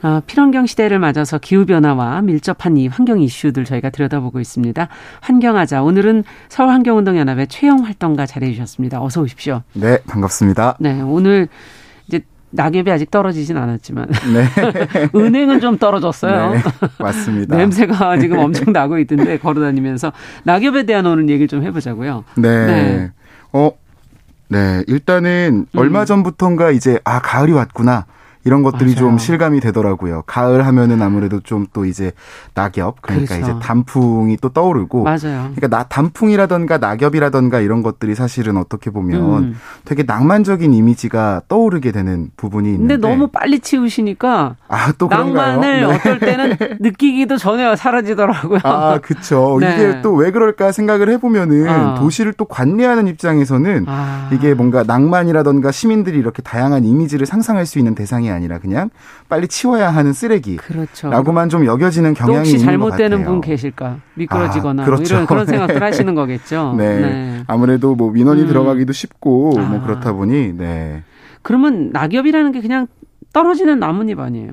[0.03, 4.89] 어, 필환경 시대를 맞아서 기후변화와 밀접한 이 환경 이슈들 저희가 들여다보고 있습니다.
[5.21, 5.83] 환경하자.
[5.83, 9.03] 오늘은 서울환경운동연합의 최영 활동가 자리해 주셨습니다.
[9.03, 9.63] 어서 오십시오.
[9.73, 10.77] 네, 반갑습니다.
[10.79, 11.49] 네, 오늘
[12.51, 15.09] 낙엽이 아직 떨어지진 않았지만 네.
[15.15, 16.55] 은행은 좀 떨어졌어요.
[16.55, 16.63] 네,
[16.99, 17.57] 맞습니다.
[17.57, 20.13] 냄새가 지금 엄청 나고 있던데 걸어다니면서
[20.45, 22.25] 낙엽에 대한 오늘 얘기를 좀 해보자고요.
[22.37, 22.67] 네.
[22.67, 23.11] 네.
[23.53, 23.71] 어,
[24.49, 24.83] 네.
[24.87, 25.79] 일단은 음.
[25.79, 28.07] 얼마 전부터인가 이제 아 가을이 왔구나.
[28.45, 28.97] 이런 것들이 맞아요.
[28.97, 30.23] 좀 실감이 되더라고요.
[30.27, 32.13] 가을 하면은 아무래도 좀 또 이제
[32.55, 33.53] 낙엽 그러니까 그렇죠.
[33.53, 35.51] 이제 단풍이 또 떠오르고 맞아요.
[35.55, 39.55] 그러니까 나 단풍이라던가 낙엽이라던가 이런 것들이 사실은 어떻게 보면 음.
[39.85, 45.85] 되게 낭만적인 이미지가 떠오르게 되는 부분이 있는데 근데 너무 빨리 치우시니까 아, 또 낭만을 네.
[45.85, 48.61] 어떨 때는 느끼기도 전에 사라지더라고요.
[48.63, 49.59] 아, 그렇죠.
[49.61, 49.75] 네.
[49.75, 51.95] 이게 또 왜 그럴까 생각을 해 보면은 어.
[51.97, 54.29] 도시를 또 관리하는 입장에서는 아.
[54.33, 58.91] 이게 뭔가 낭만이라던가 시민들이 이렇게 다양한 이미지를 상상할 수 있는 대상이 아니 라 그냥
[59.29, 60.57] 빨리 치워야 하는 쓰레기.
[60.57, 61.11] 그렇죠.
[61.11, 63.09] 라고만 좀 여겨지는 경향이 있는 것 같아요.
[63.09, 63.97] 잘못되는 분 계실까?
[64.15, 65.03] 미끄러지거나 아, 그렇죠.
[65.15, 66.75] 뭐 이런 그런 생각들 하시는 거겠죠.
[66.79, 67.01] 네.
[67.01, 67.43] 네.
[67.49, 68.47] 아무래도 뭐 민원이 음.
[68.47, 69.67] 들어가기도 쉽고 뭐 아.
[69.69, 71.03] 뭐 그렇다 보니 네.
[71.43, 72.87] 그러면 낙엽이라는 게 그냥
[73.33, 74.53] 떨어지는 나뭇잎 아니에요?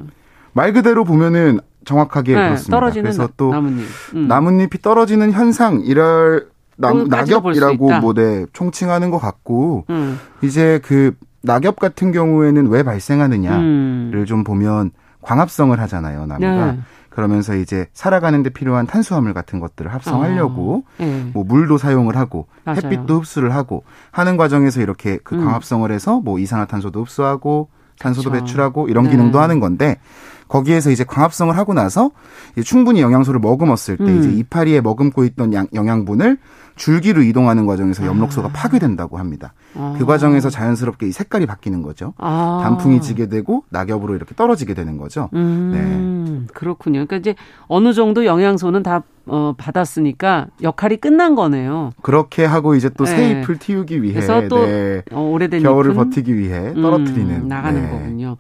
[0.54, 2.78] 말 그대로 보면은 정확하게 네, 그렇습니다.
[2.78, 3.86] 떨어지는 그래서 또 나뭇잎.
[4.16, 4.28] 음.
[4.28, 10.20] 나뭇잎이 떨어지는 현상 이럴 남, 낙엽이라고 뭐네 총칭하는 것 같고 음.
[10.42, 11.14] 이제 그
[11.46, 14.26] 낙엽 같은 경우에는 왜 발생하느냐를 음.
[14.28, 16.72] 좀 보면 광합성을 하잖아요, 나무가.
[16.74, 16.80] 네.
[17.10, 21.04] 그러면서 이제 살아가는데 필요한 탄수화물 같은 것들을 합성하려고 어.
[21.04, 21.30] 네.
[21.34, 22.82] 뭐 물도 사용을 하고 맞아요.
[22.84, 25.46] 햇빛도 흡수를 하고 하는 과정에서 이렇게 그 음.
[25.46, 28.46] 광합성을 해서 뭐 이산화탄소도 흡수하고 탄소도 그렇죠.
[28.46, 29.12] 배출하고 이런 네.
[29.12, 29.98] 기능도 하는 건데
[30.48, 32.12] 거기에서 이제 광합성을 하고 나서
[32.64, 34.20] 충분히 영양소를 머금었을 때 음.
[34.20, 36.38] 이제 이파리에 머금고 있던 양, 영양분을
[36.76, 38.52] 줄기로 이동하는 과정에서 엽록소가 아.
[38.54, 39.54] 파괴된다고 합니다.
[39.76, 39.96] 아.
[39.98, 42.14] 그 과정에서 자연스럽게 이 색깔이 바뀌는 거죠.
[42.18, 42.60] 아.
[42.64, 45.30] 단풍이 지게 되고 낙엽으로 이렇게 떨어지게 되는 거죠.
[45.34, 45.72] 음.
[45.74, 46.54] 네.
[46.54, 47.06] 그렇군요.
[47.06, 47.36] 그러니까 이제
[47.68, 51.92] 어느 정도 영양소는 다 어, 받았으니까 역할이 끝난 거네요.
[52.02, 53.16] 그렇게 하고 이제 또 네.
[53.16, 55.02] 새 잎을 틔우기 위해 그래서 또 네.
[55.12, 57.90] 어, 오래된 겨울을 버티기 위해 음, 떨어뜨리는 음, 나가는 네.
[57.90, 58.38] 거군요.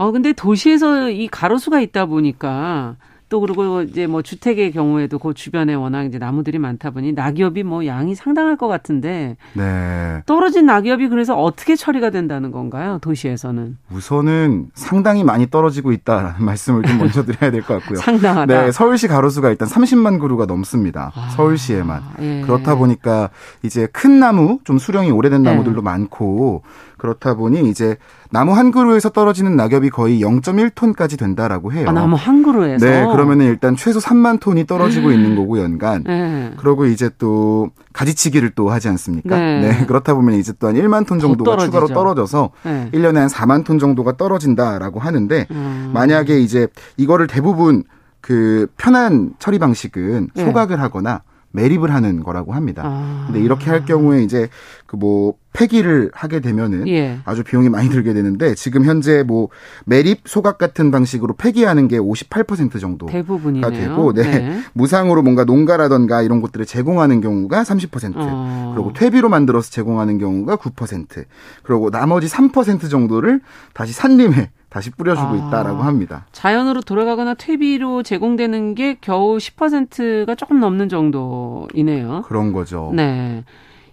[0.00, 2.96] 어 근데 도시에서 이 가로수가 있다 보니까
[3.28, 7.84] 또 그리고 이제 뭐 주택의 경우에도 그 주변에 워낙 이제 나무들이 많다 보니 낙엽이 뭐
[7.84, 10.22] 양이 상당할 것 같은데 네.
[10.24, 12.98] 떨어진 낙엽이 그래서 어떻게 처리가 된다는 건가요?
[13.02, 17.98] 도시에서는 우선은 상당히 많이 떨어지고 있다라는 말씀을 좀 먼저 드려야 될 것 같고요.
[17.98, 18.46] 상당하다.
[18.64, 21.12] 네, 서울시 가로수가 일단 30만 그루가 넘습니다.
[21.14, 22.40] 아, 서울시에만 예.
[22.46, 23.28] 그렇다 보니까
[23.62, 25.84] 이제 큰 나무 좀 수령이 오래된 나무들도 예.
[25.84, 26.62] 많고
[27.00, 27.96] 그렇다 보니 이제
[28.30, 31.88] 나무 한 그루에서 떨어지는 낙엽이 거의 0.1톤까지 된다라고 해요.
[31.88, 32.84] 아, 나무 한 그루에서?
[32.84, 35.12] 네, 그러면은 일단 최소 3만 톤이 떨어지고 음.
[35.14, 36.04] 있는 거고 연간.
[36.04, 36.52] 네.
[36.58, 39.36] 그러고 이제 또 가지치기를 또 하지 않습니까?
[39.38, 39.60] 네.
[39.60, 42.90] 네 그렇다 보면 이제 또 한 1만 톤 정도가 추가로 떨어져서 네.
[42.92, 45.90] 1년에 한 4만 톤 정도가 떨어진다라고 하는데 음.
[45.94, 47.82] 만약에 이제 이거를 대부분
[48.20, 50.44] 그 편한 처리 방식은 네.
[50.44, 52.82] 소각을 하거나 매립을 하는 거라고 합니다.
[52.84, 53.24] 아.
[53.26, 54.48] 근데 이렇게 할 경우에 이제
[54.86, 57.18] 그 뭐 폐기를 하게 되면은 예.
[57.24, 59.48] 아주 비용이 많이 들게 되는데 지금 현재 뭐
[59.84, 63.70] 매립 소각 같은 방식으로 폐기하는 게 58% 정도가 대부분이네요.
[63.70, 64.22] 되고 네.
[64.22, 64.60] 네.
[64.74, 68.72] 무상으로 뭔가 농가라던가 이런 것들을 제공하는 경우가 30% 어.
[68.74, 71.24] 그리고 퇴비로 만들어서 제공하는 경우가 9%
[71.64, 73.40] 그리고 나머지 3% 정도를
[73.74, 76.26] 다시 산림에 다시 뿌려주고 아, 있다라고 합니다.
[76.32, 82.22] 자연으로 돌아가거나 퇴비로 제공되는 게 겨우 10%가 조금 넘는 정도이네요.
[82.26, 82.90] 그런 거죠.
[82.94, 83.44] 네.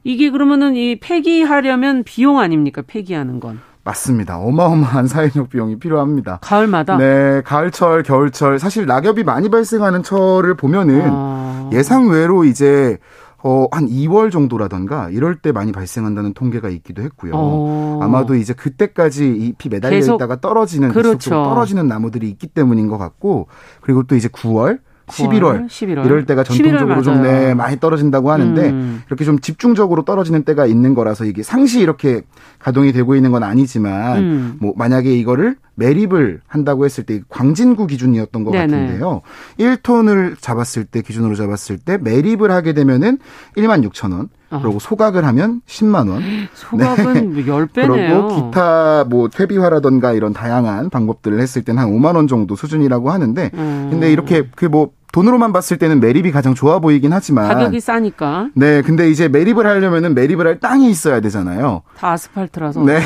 [0.04, 2.84] 이게 그러면은 이 폐기하려면 비용 아닙니까?
[2.86, 3.60] 폐기하는 건.
[3.84, 4.38] 맞습니다.
[4.38, 6.40] 어마어마한 사회적 비용이 필요합니다.
[6.42, 6.98] 가을마다?
[6.98, 8.60] 네, 가을철, 겨울철.
[8.60, 11.70] 사실 낙엽이 많이 발생하는 철을 보면은 아.
[11.74, 12.98] 예상 외로 이제
[13.44, 17.34] 어, 한 2월 정도라던가 이럴 때 많이 발생한다는 통계가 있기도 했고요.
[17.36, 18.00] 어.
[18.02, 21.30] 아마도 이제 그때까지 잎이 매달려 있다가 떨어지는 그렇죠.
[21.30, 23.48] 떨어지는 나무들이 있기 때문인 것 같고
[23.82, 29.04] 그리고 또 이제 9월 11월, 11월, 이럴 때가 전통적으로 좀 네, 많이 떨어진다고 하는데 음.
[29.08, 32.24] 이렇게 좀 집중적으로 떨어지는 때가 있는 거라서 이게 상시 이렇게
[32.60, 34.58] 가동이 되고 있는 건 아니지만 음.
[34.60, 38.68] 뭐 만약에 이거를 매립을 한다고 했을 때 광진구 기준이었던 것 네네.
[38.68, 39.22] 같은데요.
[39.60, 43.20] 1톤을 잡았을 때 기준으로 잡았을 때 매립을 하게 되면은
[43.56, 44.30] 1만 6천 원.
[44.50, 44.60] 아.
[44.62, 46.22] 그리고 소각을 하면 10만 원.
[46.54, 47.44] 소각은 네.
[47.46, 47.88] 10배네요.
[47.88, 53.52] 그리고 기타 뭐 퇴비화라던가 이런 다양한 방법들을 했을 때는 한 5만 원 정도 수준이라고 하는데
[53.54, 53.88] 음.
[53.92, 58.50] 근데 이렇게 그 뭐 돈으로만 봤을 때는 매립이 가장 좋아 보이긴 하지만 가격이 싸니까.
[58.54, 61.82] 네, 근데 이제 매립을 하려면은 매립을 할 땅이 있어야 되잖아요.
[61.98, 63.00] 다 아스팔트라서 네.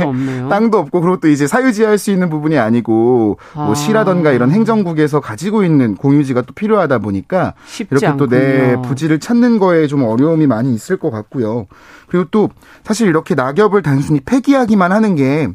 [0.00, 0.48] 없네요.
[0.50, 3.66] 땅도 없고 그리고 또 이제 사유지할 수 있는 부분이 아니고 뭐 아.
[3.66, 7.54] 뭐 시라던가 이런 행정국에서 가지고 있는 공유지가 또 필요하다 보니까
[7.90, 11.66] 이렇게 또 내 부지를 찾는 거에 좀 어려움이 많이 있을 것 같고요.
[12.08, 12.48] 그리고 또
[12.84, 15.48] 사실 이렇게 낙엽을 단순히 폐기하기만 하는 게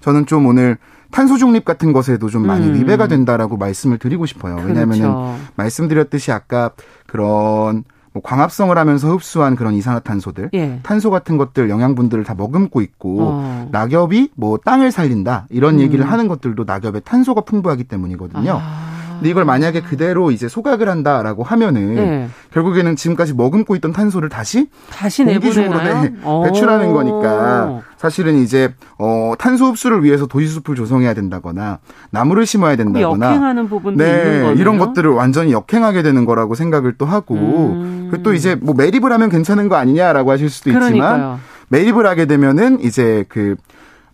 [0.00, 0.78] 저는 좀 오늘
[1.10, 2.74] 탄소 중립 같은 것에도 좀 많이 음.
[2.74, 4.56] 위배가 된다라고 말씀을 드리고 싶어요.
[4.56, 4.68] 그렇죠.
[4.68, 6.70] 왜냐하면은 말씀드렸듯이 아까
[7.06, 10.80] 그런 뭐 광합성을 하면서 흡수한 그런 이산화탄소들, 예.
[10.82, 13.68] 탄소 같은 것들 영양분들을 다 머금고 있고 어.
[13.70, 15.80] 낙엽이 뭐 땅을 살린다 이런 음.
[15.80, 18.58] 얘기를 하는 것들도 낙엽에 탄소가 풍부하기 때문이거든요.
[18.60, 18.90] 아.
[19.20, 22.28] 근데 이걸 만약에 그대로 이제 소각을 한다라고 하면은 네.
[22.52, 26.12] 결국에는 지금까지 머금고 있던 탄소를 다시 다시 공기 중으로 네,
[26.44, 31.80] 배출하는 거니까 사실은 이제 어 탄소 흡수를 위해서 도시숲을 조성해야 된다거나
[32.10, 34.52] 나무를 심어야 된다거나 역행하는 부분도 네, 있는 거네요.
[34.54, 38.10] 이런 것들을 완전히 역행하게 되는 거라고 생각을 또 하고 음.
[38.22, 41.40] 또 이제 뭐 매립을 하면 괜찮은 거 아니냐라고 하실 수도 있지만 그러니까요.
[41.68, 43.56] 매립을 하게 되면은 이제 그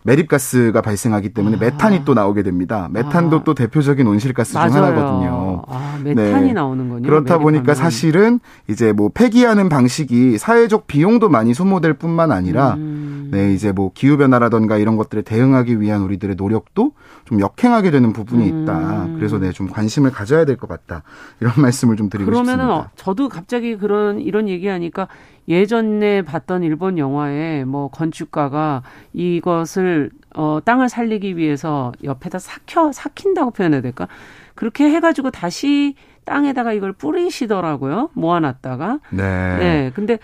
[0.07, 1.59] 매립가스가 발생하기 때문에 아.
[1.59, 2.87] 메탄이 또 나오게 됩니다.
[2.91, 3.43] 메탄도 아.
[3.43, 4.69] 또 대표적인 온실가스 맞아요.
[4.71, 5.63] 중 하나거든요.
[5.67, 6.53] 아, 메탄이 네.
[6.53, 7.07] 나오는군요.
[7.07, 8.39] 그렇다 보니까 사실은
[8.69, 13.27] 이제 뭐 폐기하는 방식이 사회적 비용도 많이 소모될 뿐만 아니라 음.
[13.31, 16.93] 네, 이제 뭐 기후 변화라던가 이런 것들에 대응하기 위한 우리들의 노력도
[17.25, 19.03] 좀 역행하게 되는 부분이 있다.
[19.03, 19.15] 음.
[19.17, 21.03] 그래서 네, 좀 관심을 가져야 될 것 같다.
[21.41, 22.65] 이런 말씀을 좀 드리고 그러면은 싶습니다.
[22.65, 25.07] 그러면은 저도 갑자기 그런 이런 얘기하니까
[25.47, 28.83] 예전에 봤던 일본 영화에 뭐 건축가가
[29.13, 34.07] 이것을 어 땅을 살리기 위해서 옆에다 삭혀 삭힌다고 표현해야 될까?
[34.55, 38.09] 그렇게 해가지고 다시 땅에다가 이걸 뿌리시더라고요.
[38.13, 38.99] 모아놨다가.
[39.11, 39.57] 네.
[39.57, 39.91] 네.
[39.95, 40.19] 근데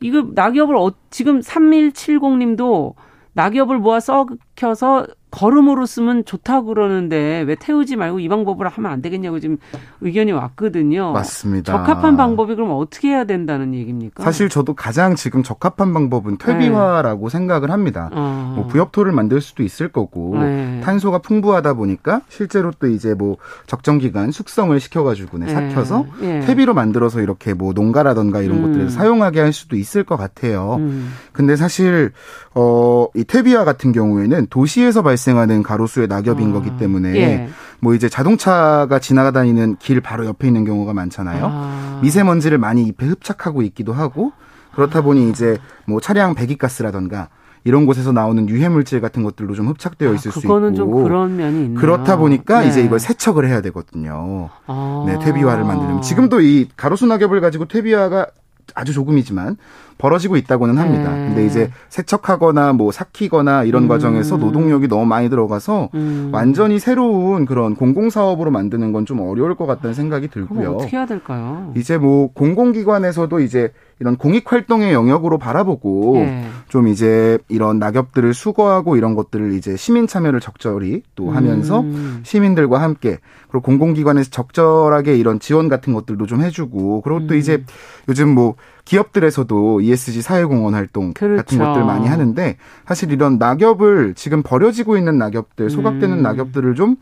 [0.00, 2.94] 이거 낙엽을 어, 지금 3170님도
[3.34, 9.02] 낙엽을 모아 썩 혀서 걸음으로 쓰면 좋다고 그러는데 왜 태우지 말고 이 방법으로 하면 안
[9.02, 9.56] 되겠냐고 지금
[10.00, 11.10] 의견이 왔거든요.
[11.10, 11.72] 맞습니다.
[11.72, 14.22] 적합한 방법이 그럼 어떻게 해야 된다는 얘기입니까?
[14.22, 17.32] 사실 저도 가장 지금 적합한 방법은 퇴비화라고 네.
[17.32, 18.10] 생각을 합니다.
[18.12, 18.52] 어.
[18.54, 20.80] 뭐 부엽토를 만들 수도 있을 거고 네.
[20.84, 23.36] 탄소가 풍부하다 보니까 실제로 또 이제 뭐
[23.66, 26.40] 적정 기간 숙성을 시켜가지고 네, 삭혀서 네.
[26.46, 28.62] 퇴비로 만들어서 이렇게 뭐 농가라던가 이런 음.
[28.62, 30.76] 곳들에 사용하게 할 수도 있을 것 같아요.
[30.78, 31.12] 음.
[31.32, 32.12] 근데 사실
[32.54, 37.48] 어이 퇴비화 같은 경우에는 도시에서 발생 발생하는 가로수의 낙엽인 아, 거기 때문에 예.
[37.80, 41.48] 뭐 이제 자동차가 지나다니는 길 바로 옆에 있는 경우가 많잖아요.
[41.50, 42.00] 아.
[42.02, 44.32] 미세먼지를 많이 잎에 흡착하고 있기도 하고
[44.74, 47.28] 그렇다 보니 이제 뭐 차량 배기가스라던가
[47.64, 51.04] 이런 곳에서 나오는 유해 물질 같은 것들도 좀 흡착되어 아, 있을 아, 수 있고 좀
[51.04, 51.80] 그런 면이 있네요.
[51.80, 52.68] 그렇다 보니까 네.
[52.68, 54.50] 이제 이걸 세척을 해야 되거든요.
[54.66, 55.04] 아.
[55.06, 58.26] 네, 퇴비화를 만들려면 지금도 이 가로수 낙엽을 가지고 퇴비화가
[58.74, 59.56] 아주 조금이지만
[59.96, 61.12] 벌어지고 있다고는 합니다.
[61.12, 61.26] 네.
[61.28, 63.88] 근데 이제 세척하거나 뭐 삭히거나 이런 음.
[63.88, 66.30] 과정에서 노동력이 너무 많이 들어가서 음.
[66.32, 70.72] 완전히 새로운 그런 공공 사업으로 만드는 건 좀 어려울 것 같다는 생각이 들고요.
[70.76, 71.72] 어떻게 해야 될까요?
[71.76, 76.44] 이제 뭐 공공기관에서도 이제 이런 공익 활동의 영역으로 바라보고 네.
[76.68, 82.20] 좀 이제 이런 낙엽들을 수거하고 이런 것들을 이제 시민 참여를 적절히 또 하면서 음.
[82.24, 87.38] 시민들과 함께 그리고 공공기관에서 적절하게 이런 지원 같은 것들도 좀 해주고 그리고 또 음.
[87.38, 87.62] 이제
[88.08, 88.54] 요즘 뭐
[88.84, 91.36] 기업들에서도 ESG 사회공헌 활동 그렇죠.
[91.36, 96.22] 같은 것들 많이 하는데 사실 이런 낙엽을 지금 버려지고 있는 낙엽들, 소각되는 음.
[96.22, 96.96] 낙엽들을 좀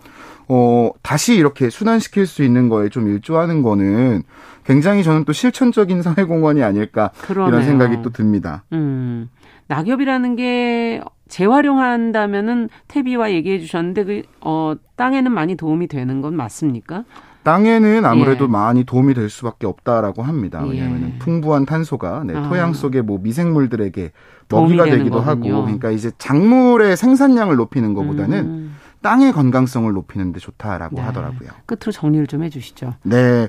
[0.49, 4.23] 어, 다시 이렇게 순환시킬 수 있는 거에 좀 일조하는 거는
[4.65, 7.49] 굉장히 저는 또 실천적인 사회공헌이 아닐까 그러네요.
[7.49, 8.65] 이런 생각이 또 듭니다.
[8.73, 9.29] 음.
[9.69, 17.05] 낙엽이라는 게 재활용한다면은 퇴비와 얘기해 주셨는데 그 어, 땅에는 많이 도움이 되는 건 맞습니까?
[17.43, 18.49] 땅에는 아무래도 예.
[18.49, 20.63] 많이 도움이 될 수밖에 없다라고 합니다.
[20.65, 21.19] 왜냐하면 예.
[21.19, 22.49] 풍부한 탄소가 네, 아.
[22.49, 24.13] 토양 속의 뭐 미생물들에게
[24.49, 25.55] 먹이가 되기도 거군요.
[25.55, 28.77] 하고, 그러니까 이제 작물의 생산량을 높이는 것보다는 음.
[29.03, 31.03] 땅의 건강성을 높이는 데 좋다라고 네.
[31.03, 31.51] 하더라고요.
[31.67, 32.95] 끝으로 정리를 좀 해주시죠.
[33.03, 33.49] 네,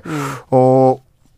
[0.50, 0.96] 어,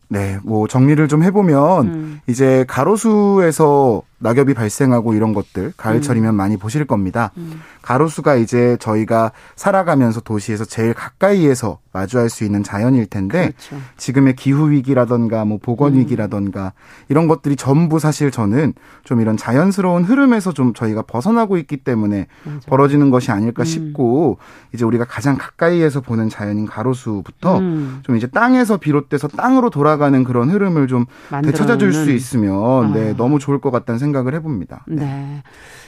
[0.08, 2.20] 네, 뭐 정리를 좀 해보면 음.
[2.26, 6.36] 이제 가로수에서 낙엽이 발생하고 이런 것들 가을철이면 음.
[6.36, 7.32] 많이 보실 겁니다.
[7.36, 7.60] 음.
[7.82, 13.82] 가로수가 이제 저희가 살아가면서 도시에서 제일 가까이에서 마주할 수 있는 자연일 텐데 그렇죠.
[13.96, 15.98] 지금의 기후 위기라던가 뭐 보건 음.
[15.98, 16.72] 위기라던가
[17.08, 22.60] 이런 것들이 전부 사실 저는 좀 이런 자연스러운 흐름에서 좀 저희가 벗어나고 있기 때문에 맞아.
[22.68, 23.64] 벌어지는 것이 아닐까 음.
[23.64, 24.38] 싶고
[24.74, 28.00] 이제 우리가 가장 가까이에서 보는 자연인 가로수부터 음.
[28.02, 31.06] 좀 이제 땅에서 비롯돼서 땅으로 돌아가는 그런 흐름을 좀
[31.42, 33.04] 되찾아 줄 수 있으면 네, 아.
[33.04, 34.84] 네 너무 좋을 것 같다는 생각이 생각을 해봅니다.
[34.88, 35.04] 네.
[35.04, 35.42] 네.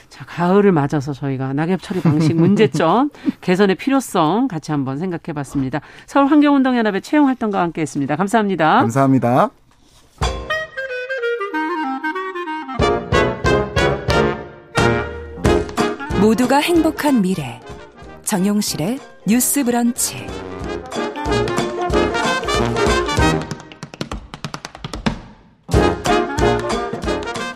[0.09, 3.09] 자, 가을을 맞아서 저희가 낙엽 처리 방식 문제점
[3.41, 5.81] 개선의 필요성 같이 한번 생각해 봤습니다.
[6.05, 8.15] 서울 환경운동연합의 채용 활동가와 함께 했습니다.
[8.15, 8.79] 감사합니다.
[8.79, 9.49] 감사합니다.
[16.21, 17.61] 모두가 행복한 미래.
[18.25, 20.48] 정용실의 뉴스 브런치.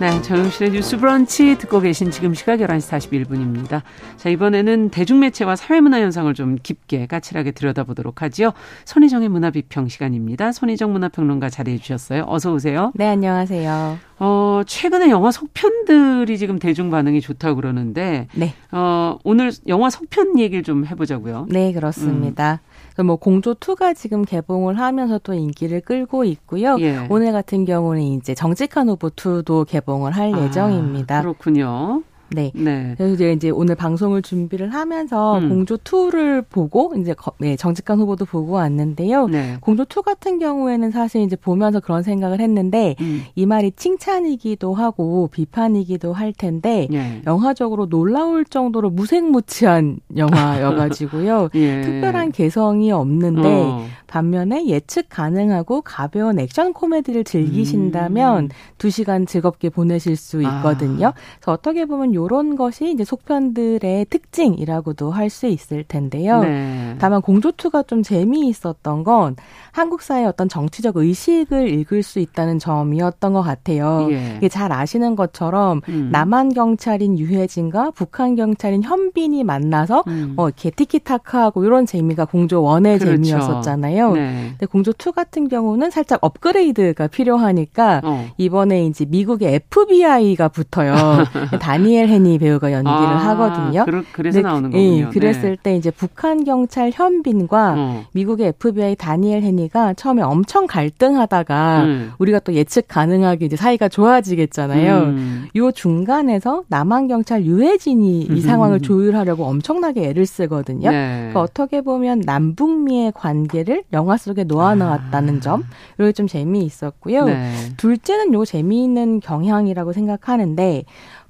[0.04, 3.84] 네, 정영실의 뉴스 브런치 듣고 계신 지금 시각 11시 41분입니다.
[4.18, 8.52] 자, 이번에는 대중매체와 사회문화 현상을 좀 깊게 까칠하게 들여다보도록 하지요.
[8.84, 10.52] 손희정의 문화비평 시간입니다.
[10.52, 12.26] 손희정 문화평론가 자리해 주셨어요.
[12.28, 12.92] 어서 오세요.
[12.96, 13.98] 네, 안녕하세요.
[14.20, 18.54] 어, 최근에 영화 속편들이 지금 대중 반응이 좋다고 그러는데 네.
[18.74, 21.48] 어, 오늘 영화 속편 얘기를 좀 해보자고요.
[21.50, 22.60] 네, 그렇습니다.
[22.62, 22.73] 음.
[23.02, 26.78] 뭐 공조 2가 지금 개봉을 하면서 또 인기를 끌고 있고요.
[26.80, 27.08] 예.
[27.10, 31.22] 오늘 같은 경우는 이제 정직한 후보 2도 개봉을 할 아, 예정입니다.
[31.22, 32.04] 그렇군요.
[32.34, 32.52] 네.
[32.56, 32.96] 네.
[32.98, 35.50] 그래서 이제 오늘 방송을 준비를 하면서 음.
[35.50, 39.28] 공조 2를 보고 이제 네, 정직한 후보도 보고 왔는데요.
[39.28, 39.58] 네.
[39.62, 43.24] 공조 2 같은 경우에는 사실 이제 보면서 그런 생각을 했는데 음.
[43.36, 47.22] 이 말이 칭찬이기도 하고 비판이기도 할 텐데 네.
[47.26, 51.50] 영화적으로 놀라울 정도로 무색무취한 영화여가지고요.
[51.56, 51.82] 예.
[51.82, 53.86] 특별한 개성이 없는데 어.
[54.08, 58.50] 반면에 예측 가능하고 가벼운 액션 코미디를 즐기신다면 음.
[58.78, 61.08] 2시간 즐겁게 보내실 수 있거든요.
[61.08, 61.14] 아.
[61.40, 66.42] 그래서 어떻게 보면 요런 것이 이제 속편들의 특징이라고도 할 수 있을 텐데요.
[66.42, 66.96] 네.
[67.00, 69.36] 다만 공조 two가 좀 재미있었던 건
[69.72, 74.08] 한국 사회의 어떤 정치적 의식을 읽을 수 있다는 점이었던 것 같아요.
[74.12, 74.36] 예.
[74.38, 76.10] 이게 잘 아시는 것처럼 음.
[76.12, 80.34] 남한 경찰인 유해진과 북한 경찰인 현빈이 만나서 음.
[80.36, 83.16] 뭐 이렇게 티키타카하고 이런 재미가 공조 one의 그렇죠.
[83.24, 84.14] 재미였었잖아요.
[84.14, 84.48] 네.
[84.52, 88.28] 근데 공조 two 같은 경우는 살짝 업그레이드가 필요하니까 어.
[88.38, 90.94] 이번에 이제 미국의 FBI가 붙어요.
[91.60, 93.86] 다니엘 해니 배우가 연기를 아, 하거든요.
[93.86, 94.84] 그러, 서 나오는 거군요.
[94.84, 95.64] 예, 그랬을 네.
[95.64, 98.04] 때 이제 북한 경찰 현빈과 어.
[98.14, 102.12] 미국의 FBI 다니엘 해니가 처음에 엄청 갈등하다가 음.
[102.20, 104.98] 우리가 또 예측 가능하게 이제 사이가 좋아지겠잖아요.
[104.98, 105.48] 음.
[105.56, 110.92] 요 중간에서 남한 경찰 유해진이 이 상황을 조율하려고 엄청나게 애를 쓰거든요.
[110.92, 111.18] 네.
[111.18, 115.40] 그러니까 어떻게 보면 남북미의 관계를 영화 속에 놓아 놓았다는 아.
[115.40, 115.64] 점,
[116.00, 117.26] 이게 좀 재미있었고요.
[117.26, 117.52] 네.
[117.78, 120.84] 둘째는 요 재미있는 경향이라고 생각하는데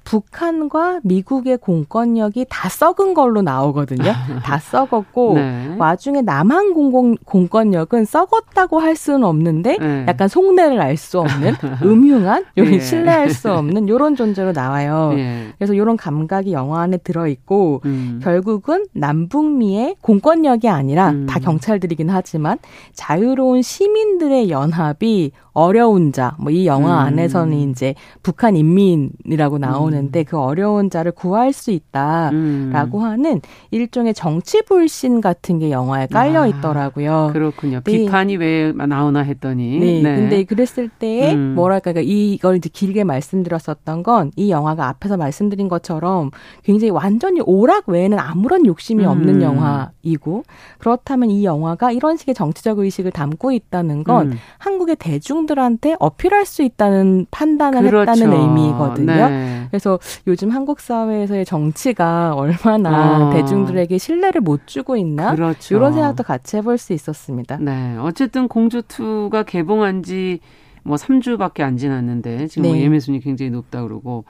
[0.04, 4.04] 북한과 미국의 공권력이 다 썩은 걸로 나오거든요.
[4.42, 5.76] 다 썩었고 네.
[5.78, 10.04] 와중에 남한 공공, 공권력은 썩었다고 할 수는 없는데 네.
[10.08, 12.80] 약간 속내를 알 수 없는 음흉한 요런 예.
[12.80, 15.12] 신뢰할 수 없는 요런 존재로 나와요.
[15.16, 15.48] 예.
[15.58, 18.20] 그래서 요런 감각이 영화 안에 들어 있고 음.
[18.22, 21.26] 결국은 남북미의 공권력이 아니라 음.
[21.26, 22.58] 다 경찰들이긴 하지만
[22.92, 27.06] 자유로운 시민들의 연합이 어려운 자, 뭐 이 영화 음.
[27.06, 30.24] 안에서는 이제 북한 인민이라고 나오는 데 음.
[30.26, 33.04] 그 어려운 자를 구할 수 있다라고 음.
[33.04, 33.40] 하는
[33.70, 37.12] 일종의 정치 불신 같은 게 영화에 깔려 아, 있더라고요.
[37.12, 37.80] 아, 그렇군요.
[37.84, 37.98] 네.
[37.98, 39.78] 비판이 왜 나오나 했더니.
[39.78, 40.02] 네.
[40.02, 40.16] 네.
[40.16, 41.54] 근데 그랬을 때 음.
[41.54, 46.30] 뭐랄까 그러니까 이걸 이제 길게 말씀드렸었던 건 이 영화가 앞에서 말씀드린 것처럼
[46.62, 49.42] 굉장히 완전히 오락 외에는 아무런 욕심이 없는 음.
[49.42, 50.42] 영화이고
[50.78, 54.38] 그렇다면 이 영화가 이런 식의 정치적 의식을 담고 있다는 건 음.
[54.58, 58.10] 한국의 대중 대중들한테 어필할 수 있다는 판단을 그렇죠.
[58.10, 59.28] 했다는 의미거든요.
[59.28, 59.68] 네.
[59.84, 63.32] 그래서 요즘 한국 사회에서의 정치가 얼마나 어.
[63.32, 65.76] 대중들에게 신뢰를 못 주고 있나 그렇죠.
[65.76, 67.58] 이런 생각도 같이 해볼 수 있었습니다.
[67.60, 70.40] 네, 어쨌든 공주2가 개봉한 지
[70.84, 72.78] 뭐 3주밖에 안 지났는데 지금 뭐 네.
[72.78, 74.24] 뭐 예매 순위 굉장히 높다 그러고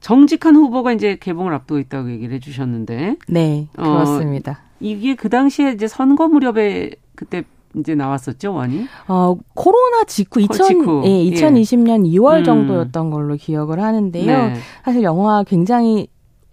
[0.00, 3.16] 정직한 후보가 이제 개봉을 앞두고 있다고 얘기를 해주셨는데.
[3.28, 4.52] 네, 어, 그렇습니다.
[4.52, 7.42] 어, 이게 그 당시에 이제 선거 무렵에 그때
[7.80, 8.86] 이제 나왔었죠, 원이?
[9.08, 11.02] 어, 코로나 직후 2000, 직후.
[11.04, 12.10] 예, 2020년 예.
[12.18, 14.26] 2월 정도였던 걸로 기억을 하는데요.
[14.26, 14.54] 네.
[14.84, 16.08] 사실 영화 굉장히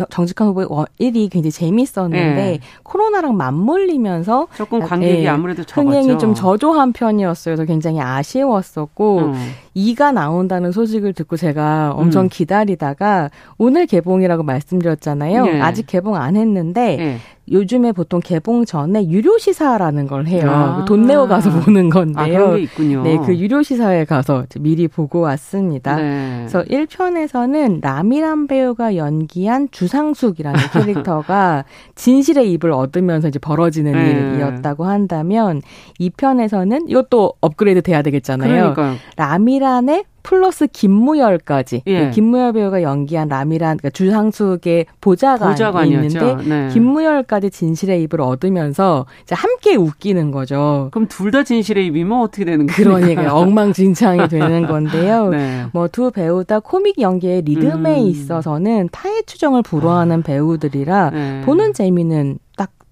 [0.09, 0.67] 정직한 후보의
[0.99, 2.59] 1위 굉장히 재밌었는데 네.
[2.83, 5.89] 코로나랑 맞물리면서 조금 관객이 네, 아무래도 적었죠.
[5.89, 7.55] 흥행이 좀 저조한 편이었어요.
[7.55, 9.33] 그래서 굉장히 아쉬웠었고 음.
[9.75, 12.29] 2가 나온다는 소식을 듣고 제가 엄청 음.
[12.29, 15.45] 기다리다가 오늘 개봉이라고 말씀드렸잖아요.
[15.45, 15.61] 네.
[15.61, 17.17] 아직 개봉 안 했는데 네.
[17.51, 20.49] 요즘에 보통 개봉 전에 유료 시사라는 걸 해요.
[20.49, 20.85] 아.
[20.85, 22.23] 돈 내고 가서 보는 건데요.
[22.23, 23.03] 아, 그런 게 있군요.
[23.03, 25.95] 네, 그 유료 시사에 가서 미리 보고 왔습니다.
[25.97, 26.45] 네.
[26.47, 34.33] 그래서 1편에서는 라미란 배우가 연기한 주상숙이라는 캐릭터가 진실의 입을 얻으면서 이제 벌어지는 네.
[34.33, 35.61] 일이었다고 한다면
[35.99, 38.73] 2편에서는 이것도 업그레이드 돼야 되겠잖아요.
[38.73, 38.95] 그러니까.
[39.17, 42.09] 라미란 라미란의 플러스 김무열까지 예.
[42.09, 46.17] 김무열 배우가 연기한 라미란 그러니까 주상숙의 보좌관이 보좌관이었죠.
[46.17, 46.69] 있는데 네.
[46.73, 50.89] 김무열까지 진실의 입을 얻으면서 이제 함께 웃기는 거죠.
[50.91, 52.75] 그럼 둘 다 진실의 입이면 어떻게 되는 거예요?
[52.97, 55.29] 그러니까 엉망진창이 되는 건데요.
[55.29, 55.65] 네.
[55.73, 58.07] 뭐두 배우 다 코믹 연기의 리듬에 음.
[58.07, 60.23] 있어서는 타의 추정을 불허하는 아.
[60.23, 61.41] 배우들이라 네.
[61.45, 62.39] 보는 재미는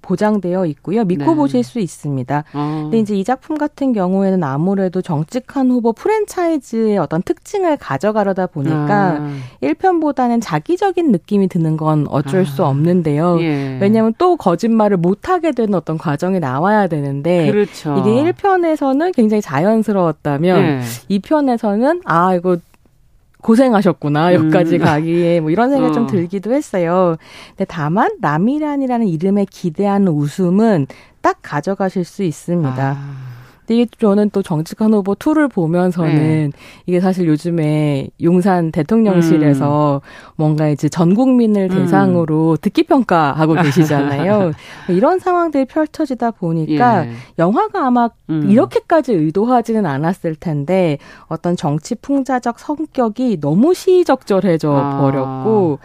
[0.03, 1.03] 보장되어 있고요.
[1.05, 1.35] 믿고 네.
[1.35, 2.43] 보실 수 있습니다.
[2.53, 2.79] 어.
[2.83, 9.33] 근데 이제 이 작품 같은 경우에는 아무래도 정직한 후보 프랜차이즈의 어떤 특징을 가져가려다 보니까 아.
[9.63, 12.45] 1편보다는 자기적인 느낌이 드는 건 어쩔 아.
[12.45, 13.39] 수 없는데요.
[13.41, 13.79] 예.
[13.81, 17.95] 왜냐하면 또 거짓말을 못하게 되는 어떤 과정이 나와야 되는데 그렇죠.
[17.99, 20.81] 이게 1편에서는 굉장히 자연스러웠다면 예.
[21.09, 22.57] 2편에서는 아 이거
[23.43, 24.79] 고생하셨구나 여기까지 음.
[24.79, 25.93] 가기에 뭐 이런 생각이 어.
[25.93, 27.17] 좀 들기도 했어요.
[27.49, 30.87] 근데 다만 라미란이라는 이름에 기대하는 웃음은
[31.21, 32.97] 딱 가져가실 수 있습니다.
[32.97, 33.32] 아.
[33.65, 36.49] 근데 저는 또 정직한 후보 2를 보면서는 네.
[36.85, 40.33] 이게 사실 요즘에 용산 대통령실에서 음.
[40.35, 41.77] 뭔가 이제 전 국민을 음.
[41.79, 44.51] 대상으로 듣기 평가하고 계시잖아요.
[44.89, 47.11] 이런 상황들이 펼쳐지다 보니까 예.
[47.39, 48.49] 영화가 아마 음.
[48.49, 50.97] 이렇게까지 의도하지는 않았을 텐데
[51.27, 54.99] 어떤 정치 풍자적 성격이 너무 시의적절해져 아.
[54.99, 55.79] 버렸고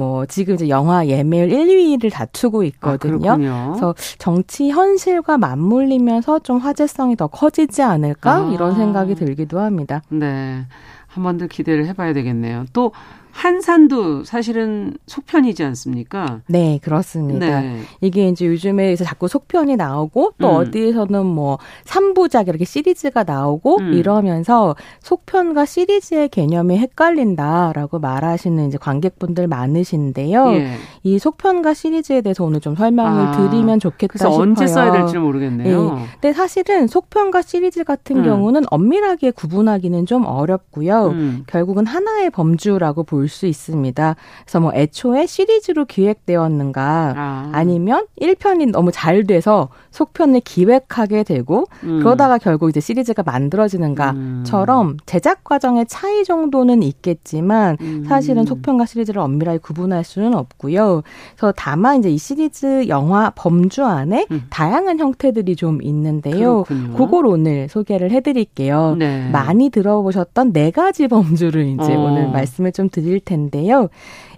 [0.00, 3.32] 뭐 지금 이제 영화 예매율 1위를 다투고 있거든요.
[3.32, 3.36] 아,
[3.68, 8.50] 그래서 정치 현실과 맞물리면서 좀 화제성이 더 커지지 않을까 아.
[8.50, 10.02] 이런 생각이 들기도 합니다.
[10.08, 10.64] 네.
[11.06, 12.64] 한 번 더 기대를 해봐야 되겠네요.
[12.72, 12.92] 또
[13.32, 16.40] 한산도 사실은 속편이지 않습니까?
[16.46, 17.60] 네, 그렇습니다.
[17.60, 17.80] 네.
[18.00, 20.54] 이게 이제 요즘에 자꾸 속편이 나오고 또 음.
[20.56, 23.92] 어디에서는 뭐 3부작 이렇게 시리즈가 나오고 음.
[23.94, 30.52] 이러면서 속편과 시리즈의 개념이 헷갈린다라고 말하시는 이제 관객분들 많으신데요.
[30.52, 30.76] 예.
[31.02, 34.42] 이 속편과 시리즈에 대해서 오늘 좀 설명을 아, 드리면 좋겠다 그래서 싶어요.
[34.42, 35.94] 언제 써야 될지 모르겠네요.
[35.94, 36.04] 네.
[36.12, 38.24] 근데 사실은 속편과 시리즈 같은 음.
[38.24, 41.08] 경우는 엄밀하게 구분하기는 좀 어렵고요.
[41.08, 41.44] 음.
[41.46, 44.16] 결국은 하나의 범주라고 볼 볼수 있습니다.
[44.44, 47.64] 그래서 뭐 애초에 시리즈로 기획되었는가 아.
[47.64, 51.98] 니면 1편이 너무 잘 돼서 속편을 기획하게 되고 음.
[51.98, 54.96] 그러다가 결국 이제 시리즈가 만들어지는가처럼 음.
[55.04, 58.04] 제작 과정의 차이 정도는 있겠지만 음.
[58.08, 61.02] 사실은 속편과 시리즈를 엄밀하게 구분할 수는 없고요.
[61.36, 64.46] 그래서 다만 이제 이 시리즈 영화 범주 안에 음.
[64.48, 66.62] 다양한 형태들이 좀 있는데요.
[66.64, 66.94] 그렇군요.
[66.96, 68.96] 그걸 오늘 소개를 해드릴게요.
[68.98, 69.28] 네.
[69.30, 72.00] 많이 들어보셨던 네 가지 범주를 이제 어.
[72.00, 73.88] 오늘 말씀을 좀 드릴 드릴 텐데요.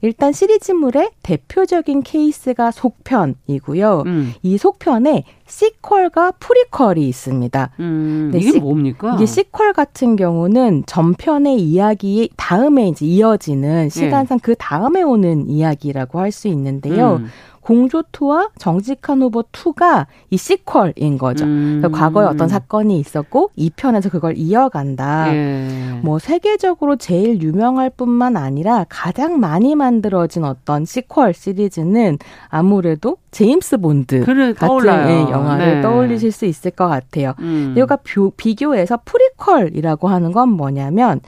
[0.01, 4.03] 일단 시리즈물의 대표적인 케이스가 속편이고요.
[4.07, 4.33] 음.
[4.43, 7.71] 이 속편에 sequel과 prequel이 있습니다.
[7.81, 9.15] 음, 네, 이게 시, 뭡니까?
[9.15, 14.41] 이게 sequel 같은 경우는 전편의 이야기 다음에 이제 이어지는 시간상 예.
[14.43, 17.17] 그 다음에 오는 이야기라고 할 수 있는데요.
[17.17, 17.29] 음.
[17.65, 21.45] 공조2와 정직한 후보 2가 이 sequel인 거죠.
[21.45, 21.79] 음.
[21.81, 25.35] 그러니까 과거에 어떤 사건이 있었고 2편에서 그걸 이어간다.
[25.35, 26.01] 예.
[26.03, 34.25] 뭐 세계적으로 제일 유명할 뿐만 아니라 가장 많이 만들어진 어떤 sequel 시리즈는 아무래도 제임스 본드
[34.25, 35.31] 그래, 같은 떠올라요.
[35.31, 35.81] 영화를 네.
[35.81, 37.35] 떠올리실 수 있을 것 같아요.
[37.41, 37.75] 음.
[37.77, 37.99] 이와
[38.37, 41.21] 비교해서 prequel이라고 하는 건 뭐냐면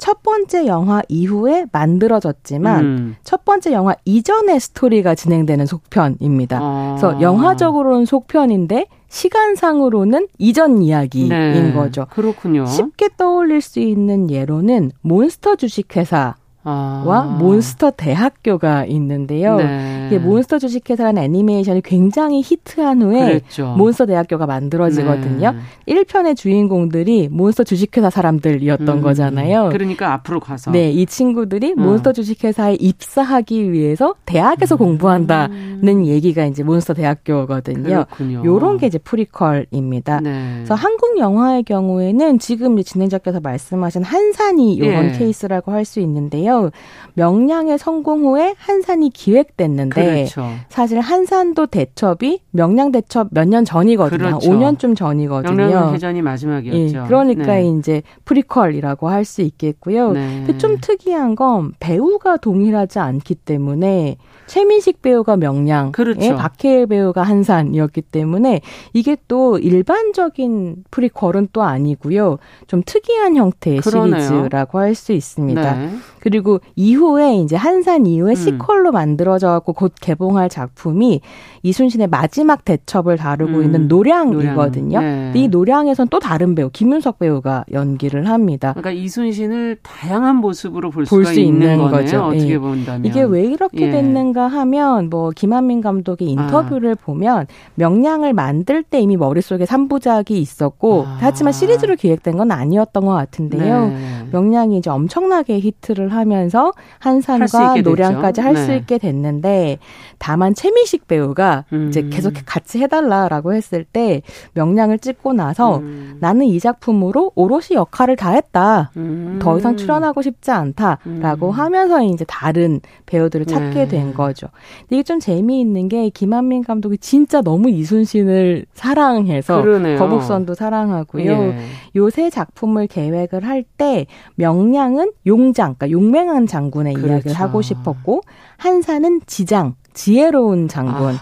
[0.00, 3.16] 첫 번째 영화 이후에 만들어졌지만 음.
[3.22, 6.58] 첫 번째 영화 이전의 스토리가 진행되는 속편입니다.
[6.60, 6.96] 아.
[6.98, 11.72] 그래서 영화적으로는 속편인데 시간상으로는 이전 이야기인 네.
[11.74, 12.06] 거죠.
[12.10, 12.64] 그렇군요.
[12.64, 17.02] 쉽게 떠올릴 수 있는 예로는 몬스터 주식회사 아.
[17.06, 19.56] 와 몬스터 대학교가 있는데요.
[19.56, 20.06] 네.
[20.06, 23.74] 이게 몬스터 주식회사라는 애니메이션이 굉장히 히트한 후에 그랬죠.
[23.76, 25.52] 몬스터 대학교가 만들어지거든요.
[25.86, 25.94] 네.
[25.94, 29.02] 1편의 주인공들이 몬스터 주식회사 사람들이었던 음.
[29.02, 29.68] 거잖아요.
[29.72, 31.80] 그러니까 앞으로 가서 네, 이 친구들이 어.
[31.80, 34.78] 몬스터 주식회사에 입사하기 위해서 대학에서 음.
[34.78, 37.82] 공부한다는 얘기가 이제 몬스터 대학교거든요.
[37.82, 38.42] 그렇군요.
[38.44, 40.20] 요런 게 이제 prequel입니다.
[40.20, 40.52] 네.
[40.56, 45.18] 그래서 한국 영화의 경우에는 지금 진행자께서 말씀하신 한산이 요런 네.
[45.18, 46.49] 케이스라고 할 수 있는데요.
[46.50, 46.70] 있는데요.
[47.14, 50.48] 명량의 성공 후에 한산이 기획됐는데 그렇죠.
[50.68, 54.18] 사실 한산도 대첩이 명량 대첩 몇 년 전이거든요.
[54.18, 54.48] 그렇죠.
[54.48, 55.56] 5년쯤 전이거든요.
[55.56, 56.98] 명량 해전이 마지막이었죠.
[56.98, 57.68] 예, 그러니까 네.
[57.68, 60.12] 이제 prequel이라고 할 수 있겠고요.
[60.12, 60.56] 네.
[60.58, 66.20] 좀 특이한 건 배우가 동일하지 않기 때문에 최민식 배우가 명량, 그렇죠.
[66.22, 68.62] 예, 박해일 배우가 한산이었기 때문에
[68.94, 72.38] 이게 또 일반적인 prequel은 또 아니고요.
[72.66, 74.20] 좀 특이한 형태의 그러네요.
[74.20, 75.74] 시리즈라고 할 수 있습니다.
[75.76, 75.90] 네.
[76.18, 78.34] 그리고 그리고 이후에 이제 한산 이후에 음.
[78.34, 81.20] 시퀄로 만들어져 갖고 곧 개봉할 작품이
[81.62, 83.64] 이순신의 마지막 대첩을 다루고 음.
[83.64, 84.98] 있는 노량이거든요.
[84.98, 85.32] 노량.
[85.32, 85.32] 네.
[85.34, 88.72] 이 노량에선 또 다른 배우 김윤석 배우가 연기를 합니다.
[88.72, 92.22] 그러니까 이순신을 다양한 모습으로 볼, 볼 수가 있는, 있는 거죠.
[92.22, 92.58] 어떻게 예.
[92.58, 93.90] 본다면 이게 왜 이렇게 예.
[93.90, 96.42] 됐는가 하면 뭐 김한민 감독의 아.
[96.44, 97.04] 인터뷰를 아.
[97.04, 101.18] 보면 명량을 만들 때 이미 머릿속에 3부작이 있었고 아.
[101.20, 103.88] 하지만 시리즈로 기획된 건 아니었던 것 같은데요.
[103.88, 104.26] 네.
[104.32, 108.76] 명량이 이제 엄청나게 히트를 하면 서 한산과 노량까지 할수 네.
[108.78, 109.78] 있게 됐는데
[110.18, 111.88] 다만 최미식 배우가 음.
[111.88, 114.22] 이제 계속 같이 해달라라고 했을 때
[114.54, 116.18] 명량을 찍고 나서 음.
[116.20, 118.90] 나는 이 작품으로 오롯이 역할을 다 했다.
[118.96, 119.38] 음.
[119.40, 121.50] 더 이상 출연하고 싶지 않다라고 음.
[121.50, 123.88] 하면서 이제 다른 배우들을 찾게 네.
[123.88, 124.48] 된 거죠.
[124.90, 129.98] 이게 좀 재미있는 게 김한민 감독이 진짜 너무 이순신을 사랑해서 그러네요.
[129.98, 131.30] 거북선도 사랑하고요.
[131.30, 131.58] 예.
[131.96, 137.12] 요새 작품을 계획을 할 때 명량은 용장, 그러니까 용맹 한 장군의 그렇죠.
[137.12, 138.22] 이야기를 하고 싶었고
[138.58, 141.14] 한산은 지장, 지혜로운 장군.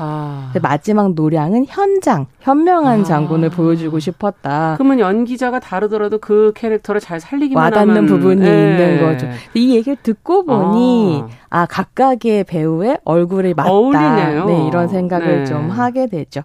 [0.62, 3.04] 마지막 노량은 현장, 현명한 아.
[3.04, 4.74] 장군을 보여주고 싶었다.
[4.76, 8.06] 그러면 연기자가 다르더라도 그 캐릭터를 잘 살리기만 와닿는 하면.
[8.06, 8.70] 부분이 네.
[8.70, 9.26] 있는 거죠.
[9.54, 11.38] 이 얘기를 듣고 보니 아.
[11.50, 13.70] 아, 각각의 배우의 얼굴이 맞다.
[13.70, 14.44] 어울리네요.
[14.44, 15.44] 네, 이런 생각을 네.
[15.46, 16.42] 좀 하게 되죠.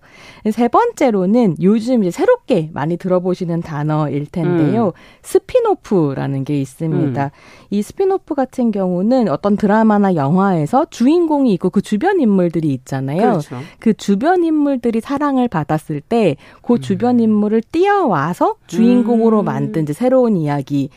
[0.50, 4.88] 세 번째로는 요즘 이제 새롭게 많이 들어보시는 단어일 텐데요.
[4.88, 4.92] 음.
[5.22, 7.26] spin-off라는 게 있습니다.
[7.26, 7.30] 음.
[7.70, 13.22] 이 스피노프 같은 경우는 어떤 드라마나 영화에서 주인공이 있고 그 주변 인물들이 있잖아요.
[13.22, 13.58] 그렇죠.
[13.80, 16.82] 그 주변 인물들이 사랑을 받았을 때그 음.
[16.82, 19.46] 주변 인물을 떼어와서 주인공으로 음.
[19.46, 20.90] 만든 이제 새로운 이야기를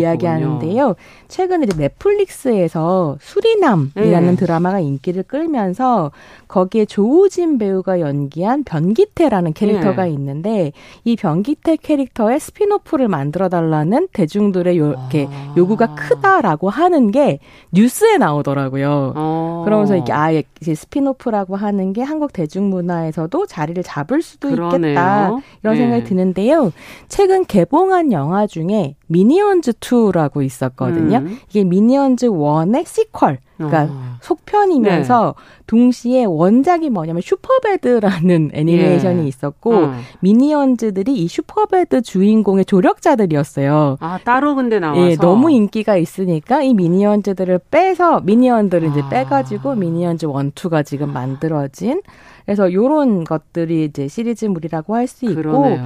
[0.00, 0.94] 이야기하는데요.
[1.28, 4.36] 최근에 이제 넷플릭스에서 수리남이라는 네.
[4.36, 6.12] 드라마가 인기를 끌면서
[6.48, 10.10] 거기에 조우진 배우가 연기한 변기태라는 캐릭터가 네.
[10.10, 10.72] 있는데
[11.04, 15.54] 이 변기태 캐릭터의 spin-off를 만들어 달라는 대중들의 요, 이렇게 아.
[15.56, 17.38] 요구가 크다라고 하는 게
[17.72, 19.12] 뉴스에 나오더라고요.
[19.16, 19.62] 아.
[19.64, 24.90] 그러면서 이게 아예 이제 spin-off라고 하는 게 한국 대중문화에서도 자리를 잡을 수도 그러네요.
[24.92, 25.26] 있겠다
[25.62, 25.80] 이런 네.
[25.80, 26.72] 생각이 드는데요.
[27.08, 31.18] 최근 개봉한 영화 중에 미니언즈 2라고 있었거든요.
[31.18, 31.38] 음.
[31.50, 33.36] 이게 미니언즈 1의 sequel.
[33.56, 34.16] 그러니까 어.
[34.20, 35.62] 속편이면서 네.
[35.66, 39.28] 동시에 원작이 뭐냐면 슈퍼배드라는 애니메이션이 예.
[39.28, 39.92] 있었고 어.
[40.20, 43.98] 미니언즈들이 이 슈퍼배드 주인공의 조력자들이었어요.
[44.00, 48.90] 아 따로 근데 나와서 예, 너무 인기가 있으니까 이 미니언즈들을 빼서 미니언들을 아.
[48.90, 52.02] 이제 빼가지고 미니언즈 1, 2가 지금 만들어진
[52.44, 55.76] 그래서 요런 것들이 이제 시리즈물이라고 할 수 있고.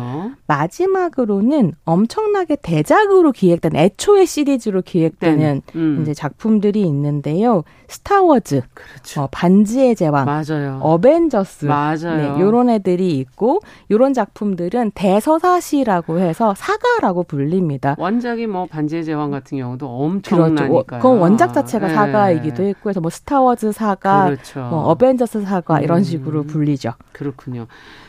[0.47, 5.79] 마지막으로는 엄청나게 대작으로 기획된 애초의 시리즈로 기획되는 네.
[5.79, 5.99] 음.
[6.03, 7.65] 이제 작품들이 있는데요.
[7.89, 9.23] 스타워즈, 그렇죠.
[9.23, 10.79] 어, 반지의 제왕, 맞아요.
[10.83, 12.35] 어벤져스, 맞아요.
[12.37, 17.95] 네, 요런 애들이 있고 요런 작품들은 대서사시라고 해서 사가라고 불립니다.
[17.99, 20.69] 원작이 뭐 반지의 제왕 같은 경우도 엄청나니까요.
[20.85, 21.03] 그렇죠.
[21.03, 21.95] 그건 원작 자체가 네.
[21.95, 24.61] 사가이기도 했고 해서 뭐 스타워즈 사가, 그렇죠.
[24.61, 26.03] 뭐 어벤져스 사가 이런 음.
[26.03, 26.95] 식으로 불리죠.
[27.13, 27.67] 그렇군요.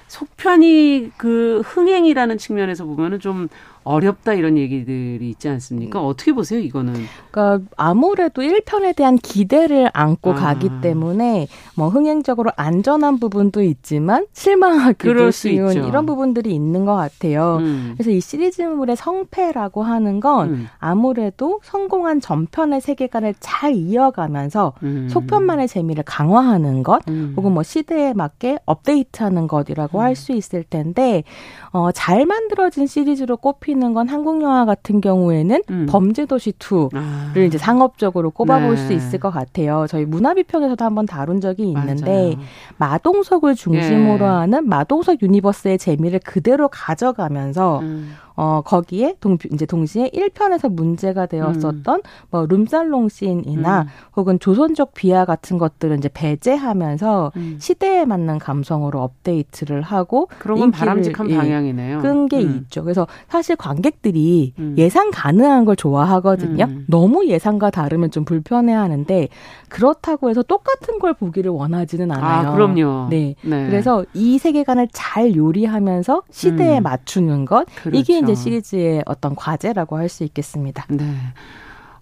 [0.07, 3.49] 속편이 그 흥행이라는 측면에서 보면은 좀
[3.87, 6.03] 어렵다 이런 얘기들이 있지 않습니까?
[6.05, 6.93] 어떻게 보세요, 이거는?
[7.31, 10.35] 그러니까 아무래도 1편에 대한 기대를 안고 아.
[10.35, 17.57] 가기 때문에 뭐 흥행적으로 안전한 부분도 있지만 실망하기도 쉬운 이런 부분들이 있는 것 같아요.
[17.61, 17.93] 음.
[17.95, 20.67] 그래서 이 시리즈물의 성패라고 하는 건 음.
[20.79, 25.07] 아무래도 성공한 전편의 세계관을 잘 이어가면서 음.
[25.09, 27.33] 속편만의 재미를 강화하는 것 음.
[27.37, 31.23] 혹은 뭐 시대에 맞게 업데이트하는 것이라고 할 수 있을 텐데
[31.71, 35.85] 어, 잘 만들어진 시리즈로 꼽히는 건 한국 영화 같은 경우에는 음.
[35.89, 37.39] 범죄도시 2를 아.
[37.45, 38.87] 이제 상업적으로 꼽아볼 네.
[38.87, 39.85] 수 있을 것 같아요.
[39.89, 42.35] 저희 문화비평에서도 한번 다룬 적이 있는데 맞아요.
[42.77, 44.29] 마동석을 중심으로 예.
[44.29, 48.13] 하는 마동석 universe의 재미를 그대로 가져가면서 음.
[48.37, 52.01] 어, 거기에 동, 이제 동시에 1편에서 문제가 되었었던 음.
[52.29, 53.87] 뭐 룸살롱 씬이나 음.
[54.15, 57.57] 혹은 조선족 비하 같은 것들은 이제 배제하면서 음.
[57.59, 61.99] 시대에 맞는 감성으로 업데이트를 하고 그런 건 바람직한 예, 방향이네요.
[61.99, 62.61] 그런 게 음.
[62.61, 62.83] 있죠.
[62.83, 64.75] 그래서 사실 관객들이 음.
[64.77, 66.65] 예상 가능한 걸 좋아하거든요.
[66.65, 66.85] 음.
[66.87, 69.29] 너무 예상과 다르면 좀 불편해 하는데
[69.67, 72.49] 그렇다고 해서 똑같은 걸 보기를 원하지는 않아요.
[72.49, 73.07] 아, 그럼요.
[73.09, 73.33] 네.
[73.41, 73.65] 네.
[73.65, 77.97] 그래서 이 세계관을 잘 요리하면서 시대에 맞추는 것 그렇죠.
[77.97, 80.85] 이게 시리즈의 어떤 과제라고 할 수 있겠습니다.
[80.89, 81.05] 네.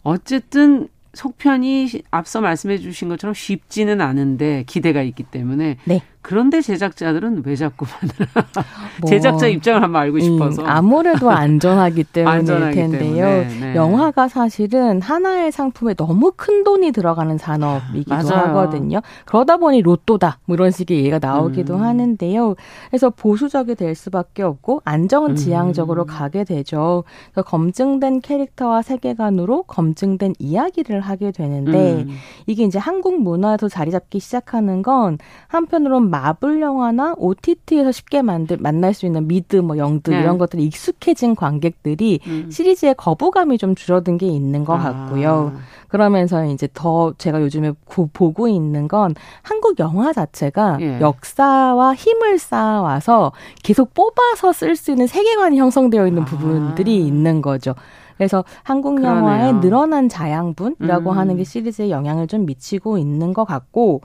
[0.03, 6.01] 어쨌든 속편이 앞서 말씀해 주신 것처럼 쉽지는 않은데 기대가 있기 때문에 네.
[6.25, 8.25] 그런데 제작자들은 왜 자꾸 만들어?
[8.99, 10.63] 뭐, 제작자 입장을 한번 알고 싶어서.
[10.63, 13.25] 음, 아무래도 안전하기 때문일 텐데요.
[13.25, 13.75] 네, 네.
[13.75, 18.47] 영화가 사실은 하나의 상품에 너무 큰 돈이 들어가는 산업이기도 맞아요.
[18.47, 19.01] 하거든요.
[19.25, 21.83] 그러다 보니 로또다 뭐 이런 식의 얘기가 나오기도 음.
[21.83, 22.55] 하는데요.
[22.89, 26.07] 그래서 보수적이 될 수밖에 없고 안정지향적으로 음.
[26.07, 27.03] 가게 되죠.
[27.35, 32.15] 검증된 캐릭터와 세계관으로 검증된 이야기를 하게 되는데 음.
[32.45, 38.93] 이게 이제 한국 문화에서 자리 잡기 시작하는 건 한편으로는 마블 영화나 OTT에서 쉽게 만들 만날
[38.93, 40.19] 수 있는 미드 뭐 영드 네.
[40.19, 42.49] 이런 것들이 익숙해진 관객들이 음.
[42.51, 44.79] 시리즈에 거부감이 좀 줄어든 게 있는 것 아.
[44.79, 45.53] 같고요.
[45.87, 50.99] 그러면서 이제 더 제가 요즘에 고, 보고 있는 건 한국 영화 자체가 예.
[50.99, 53.31] 역사와 힘을 쌓아와서
[53.63, 56.25] 계속 뽑아서 쓸 수 있는 세계관이 형성되어 있는 아.
[56.25, 57.75] 부분들이 있는 거죠.
[58.17, 61.17] 그래서 한국 영화의 늘어난 자양분이라고 음.
[61.17, 64.01] 하는 게 시리즈에 영향을 좀 미치고 있는 것 같고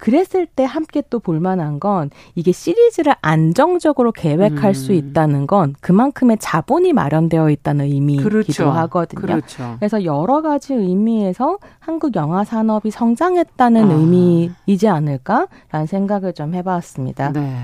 [0.00, 4.74] 그랬을 때 함께 또 볼만한 건 이게 시리즈를 안정적으로 계획할 음.
[4.74, 8.70] 수 있다는 건 그만큼의 자본이 마련되어 있다는 의미이기도 그렇죠.
[8.70, 9.20] 하거든요.
[9.20, 9.76] 그렇죠.
[9.78, 13.94] 그래서 여러 가지 의미에서 한국 영화 산업이 성장했다는 아.
[13.94, 17.32] 의미이지 않을까라는 생각을 좀 해봤습니다.
[17.32, 17.58] 네.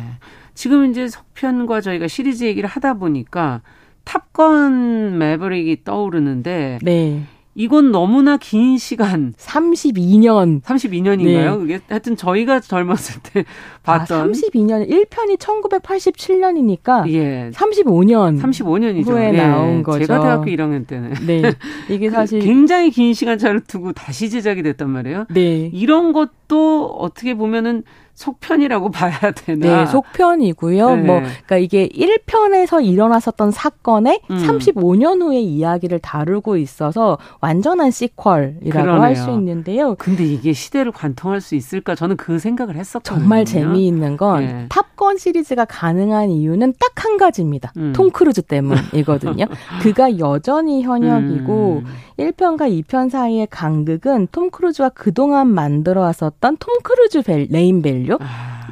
[0.55, 3.63] 지금 이제 속편과 저희가 시리즈 얘기를 하다 보니까
[4.07, 7.25] 탑건 매버릭이 떠오르는데 네.
[7.59, 9.33] 이건 너무나 긴 시간.
[9.39, 10.61] 32년.
[10.61, 11.53] 32년인가요?
[11.53, 11.57] 네.
[11.57, 13.45] 그게 하여튼 저희가 젊었을 때
[13.85, 14.21] 아, 봤던.
[14.21, 14.87] 아, 32년.
[14.87, 17.11] 1편이 1987년이니까.
[17.13, 17.51] 예.
[17.55, 18.39] 35년.
[18.43, 19.09] 35년이죠.
[19.09, 19.33] 후에 예.
[19.33, 20.01] 나온 거죠.
[20.01, 21.15] 제가 대학교 1학년 때는.
[21.27, 21.43] 네.
[21.89, 22.41] 이게 사실.
[22.41, 25.25] 굉장히 긴 시간 차를 두고 다시 제작이 됐단 말이에요.
[25.31, 25.71] 네.
[25.73, 27.83] 이런 것도 어떻게 보면은
[28.15, 29.85] 속편이라고 봐야 되나?
[29.85, 30.97] 네, 속편이고요.
[30.97, 31.03] 네.
[31.03, 34.37] 뭐, 그러니까 이게 1편에서 일어났었던 사건의 음.
[34.37, 39.95] 35년 후의 이야기를 다루고 있어서 완전한 sequel이라고 할 수 있는데요.
[39.97, 41.95] 근데 이게 시대를 관통할 수 있을까?
[41.95, 43.19] 저는 그 생각을 했었거든요.
[43.21, 44.67] 정말 재미있는 건 네.
[44.69, 47.73] 탑건 시리즈가 가능한 이유는 딱 한 가지입니다.
[47.77, 47.93] 음.
[47.95, 49.47] 톰 크루즈 때문이거든요.
[49.83, 51.87] 그가 여전히 현역이고 음.
[52.19, 58.19] 1편과 2편 사이의 간극은 톰 크루즈가 그동안 만들어 왔었던 톰 크루즈 벨, 네임 밸류로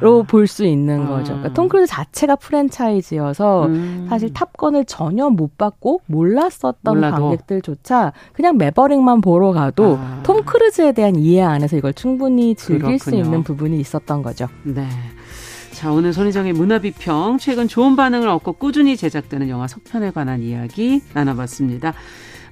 [0.01, 1.07] 볼 수 있는 아.
[1.07, 1.33] 거죠.
[1.33, 4.07] 그러니까 톰 크루즈 자체가 프랜차이즈여서 음.
[4.09, 7.29] 사실 탑건을 전혀 못 봤고 몰랐었던 몰라도.
[7.29, 10.19] 관객들조차 그냥 매버릭만 보러 가도 아.
[10.23, 12.97] 톰 크루즈에 대한 이해 안에서 이걸 충분히 즐길 그렇군요.
[12.97, 14.47] 수 있는 부분이 있었던 거죠.
[14.63, 14.85] 네.
[15.71, 21.93] 자, 오늘 손희정의 문화비평 최근 좋은 반응을 얻고 꾸준히 제작되는 영화 속편에 관한 이야기 나눠봤습니다.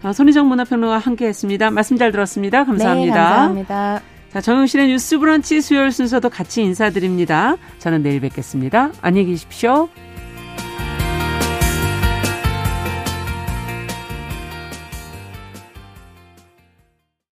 [0.01, 1.71] 아, 손희정 문화평론가와 함께 했습니다.
[1.71, 2.65] 말씀 잘 들었습니다.
[2.65, 3.13] 감사합니다.
[3.15, 4.12] 네, 감사합니다.
[4.33, 7.55] 자, 정용실의 뉴스 브런치 수요일 순서도 같이 인사드립니다.
[7.77, 8.91] 저는 내일 뵙겠습니다.
[8.99, 9.89] 안녕히 계십시오.